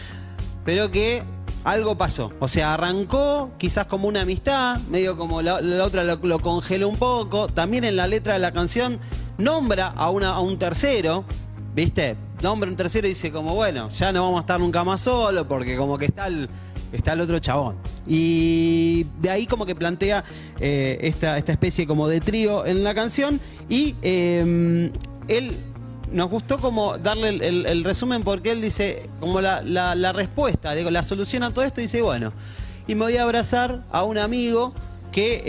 pero 0.63 0.89
que 0.89 1.23
algo 1.65 1.97
pasó. 1.97 2.31
O 2.39 2.47
sea, 2.47 2.73
arrancó 2.73 3.51
quizás 3.57 3.85
como 3.85 4.07
una 4.07 4.21
amistad, 4.21 4.79
medio 4.89 5.17
como 5.17 5.41
la, 5.41 5.55
otra 5.83 6.05
lo, 6.05 6.15
lo 6.15 6.39
congeló 6.39 6.87
un 6.87 6.97
poco. 6.97 7.47
También 7.47 7.83
en 7.83 7.97
la 7.97 8.07
letra 8.07 8.33
de 8.33 8.39
la 8.39 8.53
canción 8.53 8.97
nombra 9.37 9.87
a, 9.87 10.09
una, 10.09 10.29
a 10.31 10.39
un 10.39 10.57
tercero, 10.57 11.25
¿viste? 11.73 12.15
Nombra 12.41 12.69
un 12.69 12.75
tercero 12.75 13.07
dice 13.07 13.31
como, 13.31 13.53
bueno, 13.55 13.89
ya 13.89 14.11
no 14.11 14.23
vamos 14.23 14.37
a 14.37 14.41
estar 14.41 14.59
nunca 14.59 14.83
más 14.83 15.01
solo 15.01 15.47
porque 15.47 15.75
como 15.75 15.97
que 15.97 16.05
está 16.05 16.27
el, 16.27 16.47
está 16.93 17.13
el 17.13 17.21
otro 17.21 17.37
chabón. 17.39 17.75
Y 18.07 19.05
de 19.19 19.29
ahí 19.29 19.45
como 19.45 19.65
que 19.65 19.75
plantea 19.75 20.23
eh, 20.59 20.97
esta, 21.01 21.37
esta 21.37 21.51
especie 21.51 21.85
como 21.85 22.07
de 22.07 22.21
trío 22.21 22.65
en 22.65 22.83
la 22.83 22.93
canción 22.95 23.41
y 23.67 23.95
eh, 24.01 24.89
él 25.27 25.57
nos 26.13 26.29
gustó 26.29 26.57
como 26.57 26.97
darle 26.97 27.29
el, 27.29 27.83
resumen 27.83 28.23
porque 28.23 28.51
él 28.51 28.61
dice 28.61 29.09
como 29.19 29.41
la, 29.41 29.61
la- 29.61 29.93
la 29.95 30.11
respuesta, 30.11 30.73
digo, 30.73 30.89
la 30.89 31.03
solución 31.03 31.43
a 31.43 31.53
todo 31.53 31.65
esto 31.65 31.81
dice, 31.81 32.01
bueno, 32.01 32.31
y 32.87 32.95
me 32.95 33.01
voy 33.01 33.17
a 33.17 33.23
abrazar 33.23 33.83
a 33.91 34.03
un 34.03 34.17
amigo 34.17 34.73
que 35.11 35.43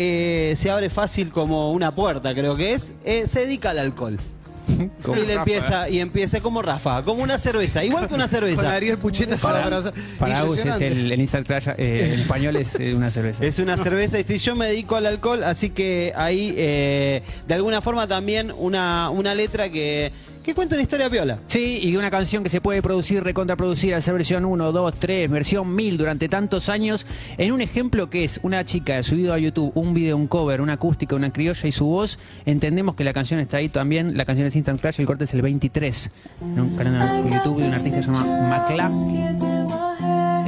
eh, 0.50 0.56
se 0.56 0.70
abre 0.70 0.90
fácil 0.90 1.30
como 1.30 1.72
una 1.72 1.92
puerta, 1.94 2.34
creo 2.34 2.56
que 2.56 2.72
es, 2.72 2.92
eh, 3.04 3.26
se 3.26 3.46
dedica 3.46 3.70
al 3.70 3.78
alcohol. 3.78 4.18
Como 5.02 5.16
y 5.16 5.26
le 5.26 5.34
Rafa. 5.34 5.40
empieza, 5.40 5.88
y 5.88 6.00
empieza 6.00 6.40
como 6.40 6.62
Rafa, 6.62 7.02
como 7.04 7.22
una 7.22 7.38
cerveza, 7.38 7.84
igual 7.84 8.08
que 8.08 8.14
una 8.14 8.24
Con 8.24 8.30
cerveza. 8.30 8.72
Ariel 8.74 8.98
Pucheta. 8.98 9.36
Para 9.36 10.40
Agus 10.40 10.64
es 10.64 10.80
el, 10.80 11.12
el 11.12 11.20
Instant 11.20 11.46
Crash, 11.46 11.68
eh, 11.76 12.12
en 12.14 12.20
español 12.20 12.56
es 12.56 12.74
eh, 12.78 12.94
una 12.94 13.10
cerveza. 13.10 13.44
Es 13.44 13.58
una 13.58 13.76
cerveza 13.76 14.18
y 14.18 14.24
si 14.24 14.38
yo 14.38 14.54
me 14.56 14.66
dedico 14.66 14.96
al 14.96 15.06
alcohol, 15.06 15.42
así 15.44 15.70
que 15.70 16.12
ahí 16.16 16.54
eh, 16.56 17.22
de 17.46 17.54
alguna 17.54 17.80
forma 17.80 18.06
también 18.06 18.52
una, 18.56 19.10
una 19.10 19.34
letra 19.34 19.70
que, 19.70 20.12
que 20.50 20.54
cuenta 20.54 20.74
una 20.74 20.82
historia 20.82 21.08
piola. 21.08 21.38
Sí, 21.46 21.78
y 21.80 21.96
una 21.96 22.10
canción 22.10 22.42
que 22.42 22.48
se 22.48 22.60
puede 22.60 22.82
producir, 22.82 23.22
recontraproducir, 23.22 23.94
hacer 23.94 24.14
versión 24.14 24.44
1, 24.44 24.72
2, 24.72 24.94
3, 24.98 25.30
versión 25.30 25.74
1000 25.76 25.96
durante 25.96 26.28
tantos 26.28 26.68
años, 26.68 27.06
en 27.38 27.52
un 27.52 27.60
ejemplo 27.60 28.10
que 28.10 28.24
es 28.24 28.40
una 28.42 28.64
chica 28.64 29.00
subido 29.04 29.32
a 29.32 29.38
YouTube, 29.38 29.70
un 29.76 29.94
video, 29.94 30.16
un 30.16 30.26
cover, 30.26 30.60
una 30.60 30.72
acústica, 30.72 31.14
una 31.14 31.32
criolla 31.32 31.68
y 31.68 31.72
su 31.72 31.86
voz, 31.86 32.18
entendemos 32.46 32.96
que 32.96 33.04
la 33.04 33.12
canción 33.12 33.38
está 33.38 33.58
ahí 33.58 33.68
también, 33.68 34.16
la 34.16 34.24
canción 34.24 34.48
es 34.48 34.56
Instant 34.56 34.80
Crash, 34.80 34.98
el 34.98 35.06
corte 35.06 35.22
es 35.22 35.34
el 35.34 35.42
23, 35.42 36.10
en 36.42 36.60
un 36.60 36.76
canal 36.76 37.24
de 37.24 37.30
YouTube 37.30 37.60
de 37.60 37.68
un 37.68 37.74
artista 37.74 37.98
que 37.98 38.02
se 38.02 38.10
llama 38.10 38.48
Macla, 38.48 38.90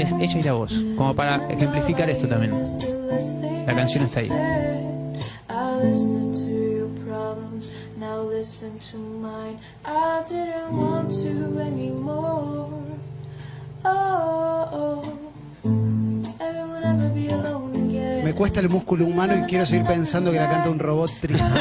es 0.00 0.10
ella 0.10 0.38
y 0.38 0.42
la 0.42 0.52
voz, 0.54 0.84
como 0.96 1.14
para 1.14 1.36
ejemplificar 1.48 2.10
esto 2.10 2.26
también. 2.26 2.52
La 3.66 3.76
canción 3.76 4.04
está 4.04 4.18
ahí. 4.18 4.30
Listen 8.62 8.78
to 8.78 8.98
mine. 9.20 9.58
I 9.84 10.22
didn't 10.28 10.72
want 10.72 11.10
to 11.22 11.60
anymore. 11.60 12.70
Oh, 13.84 14.68
oh. 14.72 15.02
Me 18.24 18.34
cuesta 18.34 18.60
el 18.60 18.68
músculo 18.68 19.04
humano 19.04 19.34
y 19.36 19.42
quiero 19.42 19.66
seguir 19.66 19.84
pensando 19.86 20.30
que 20.30 20.38
la 20.38 20.48
canta 20.48 20.70
un 20.70 20.78
robot 20.78 21.10
triste. 21.20 21.44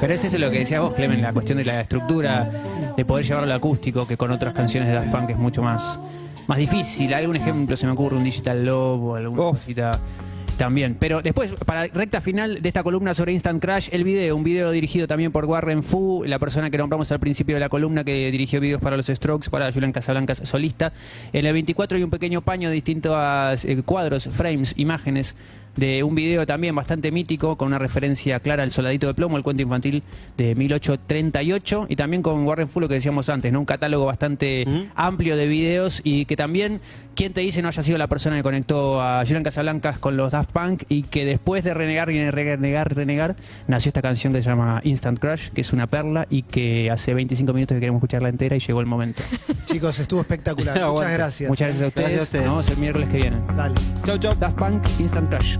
Pero 0.00 0.14
es 0.14 0.24
eso 0.24 0.38
lo 0.38 0.50
que 0.50 0.58
decías 0.58 0.80
vos, 0.80 0.94
Clemen, 0.94 1.22
la 1.22 1.32
cuestión 1.32 1.58
de 1.58 1.64
la 1.64 1.80
estructura, 1.80 2.48
de 2.96 3.04
poder 3.04 3.24
llevarlo 3.24 3.50
al 3.50 3.56
acústico, 3.56 4.06
que 4.06 4.16
con 4.16 4.30
otras 4.32 4.52
canciones 4.54 4.88
de 4.88 4.94
Daft 4.96 5.10
Punk 5.10 5.30
es 5.30 5.38
mucho 5.38 5.62
más, 5.62 5.98
más 6.46 6.58
difícil. 6.58 7.14
Algún 7.14 7.36
ejemplo 7.36 7.76
se 7.76 7.86
me 7.86 7.92
ocurre, 7.92 8.16
un 8.16 8.24
Digital 8.24 8.64
Love 8.64 9.02
o 9.02 9.14
alguna 9.14 9.42
cosita 9.42 10.00
también. 10.60 10.94
Pero 11.00 11.22
después, 11.22 11.54
para 11.64 11.86
recta 11.86 12.20
final 12.20 12.60
de 12.60 12.68
esta 12.68 12.82
columna 12.82 13.14
sobre 13.14 13.32
Instant 13.32 13.62
Crash, 13.62 13.88
el 13.92 14.04
video, 14.04 14.36
un 14.36 14.44
video 14.44 14.70
dirigido 14.70 15.06
también 15.06 15.32
por 15.32 15.46
Warren 15.46 15.82
Fu, 15.82 16.22
la 16.26 16.38
persona 16.38 16.68
que 16.68 16.76
nombramos 16.76 17.10
al 17.12 17.18
principio 17.18 17.56
de 17.56 17.60
la 17.60 17.70
columna, 17.70 18.04
que 18.04 18.30
dirigió 18.30 18.60
videos 18.60 18.82
para 18.82 18.98
los 18.98 19.06
Strokes, 19.06 19.48
para 19.48 19.72
Julian 19.72 19.92
Casablancas 19.92 20.42
solista. 20.44 20.92
En 21.32 21.46
el 21.46 21.54
24 21.54 21.96
hay 21.96 22.04
un 22.04 22.10
pequeño 22.10 22.42
paño 22.42 22.68
de 22.68 22.74
distintos 22.74 23.64
eh, 23.64 23.82
cuadros, 23.86 24.28
frames, 24.30 24.74
imágenes 24.76 25.34
de 25.76 26.02
un 26.02 26.14
video 26.14 26.46
también 26.46 26.74
bastante 26.74 27.10
mítico, 27.10 27.56
con 27.56 27.68
una 27.68 27.78
referencia 27.78 28.40
clara 28.40 28.62
al 28.62 28.72
Soldadito 28.72 29.06
de 29.06 29.14
Plomo, 29.14 29.36
el 29.36 29.42
cuento 29.42 29.62
infantil 29.62 30.02
de 30.36 30.54
1838, 30.54 31.86
y 31.88 31.96
también 31.96 32.22
con 32.22 32.46
Warren 32.46 32.68
Fu, 32.68 32.80
lo 32.80 32.88
que 32.88 32.94
decíamos 32.94 33.28
antes, 33.28 33.52
¿no? 33.52 33.60
un 33.60 33.66
catálogo 33.66 34.04
bastante 34.04 34.64
amplio 34.94 35.36
de 35.36 35.46
videos 35.46 36.00
y 36.04 36.24
que 36.24 36.36
también, 36.36 36.80
¿quién 37.14 37.32
te 37.32 37.40
dice 37.40 37.62
no 37.62 37.68
haya 37.68 37.82
sido 37.82 37.98
la 37.98 38.08
persona 38.08 38.36
que 38.36 38.42
conectó 38.42 39.00
a 39.00 39.22
Julian 39.24 39.42
Casablancas 39.42 39.98
con 39.98 40.16
los 40.16 40.32
Daft 40.32 40.50
Punk 40.50 40.82
y 40.88 41.02
que 41.02 41.24
después 41.24 41.64
de 41.64 41.74
renegar 41.74 42.10
y 42.10 42.30
renegar, 42.30 42.94
renegar, 42.94 43.36
nació 43.68 43.90
esta 43.90 44.02
canción 44.02 44.32
que 44.32 44.42
se 44.42 44.48
llama 44.48 44.80
Instant 44.84 45.18
Crush, 45.18 45.50
que 45.50 45.60
es 45.60 45.72
una 45.72 45.86
perla 45.86 46.26
y 46.30 46.42
que 46.42 46.90
hace 46.90 47.14
25 47.14 47.52
minutos 47.52 47.74
que 47.76 47.80
queremos 47.80 48.00
escucharla 48.00 48.28
entera 48.28 48.56
y 48.56 48.60
llegó 48.60 48.80
el 48.80 48.86
momento. 48.86 49.22
Chicos, 49.66 49.98
estuvo 49.98 50.20
espectacular. 50.20 50.80
Muchas 50.90 51.12
gracias. 51.12 51.48
Muchas 51.48 51.68
gracias 51.68 51.84
a 51.84 51.88
ustedes. 51.88 52.08
Gracias 52.08 52.20
a 52.20 52.24
ustedes. 52.24 52.44
Nos 52.46 52.54
vemos 52.54 52.70
el 52.70 52.76
miércoles 52.78 53.08
que 53.08 53.16
viene. 53.18 53.36
Dale. 53.56 53.74
Chau, 54.04 54.18
chau. 54.18 54.34
Daft 54.34 54.58
Punk, 54.58 54.82
Instant 54.98 55.28
Crush. 55.28 55.59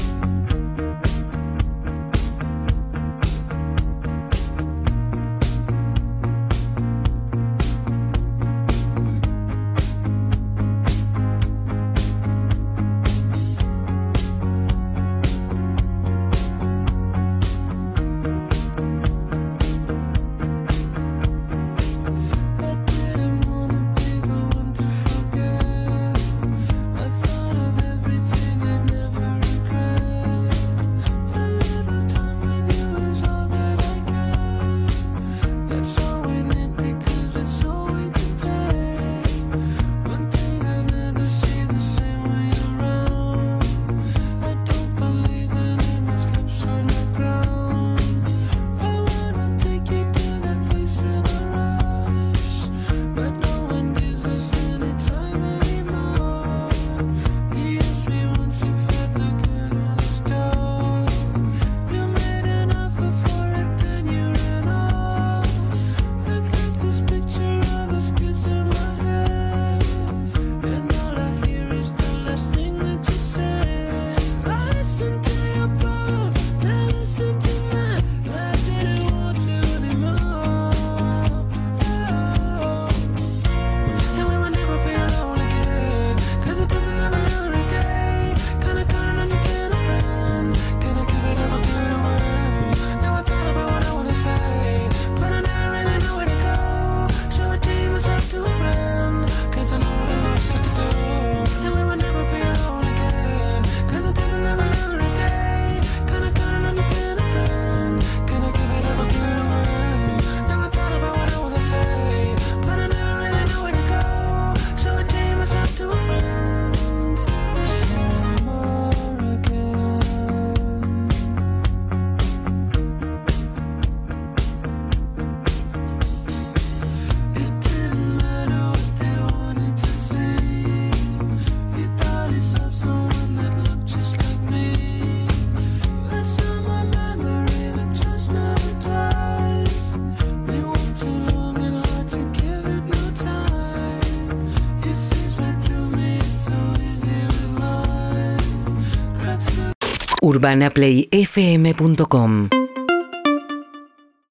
UrbanaPlayFM.com 150.41 152.49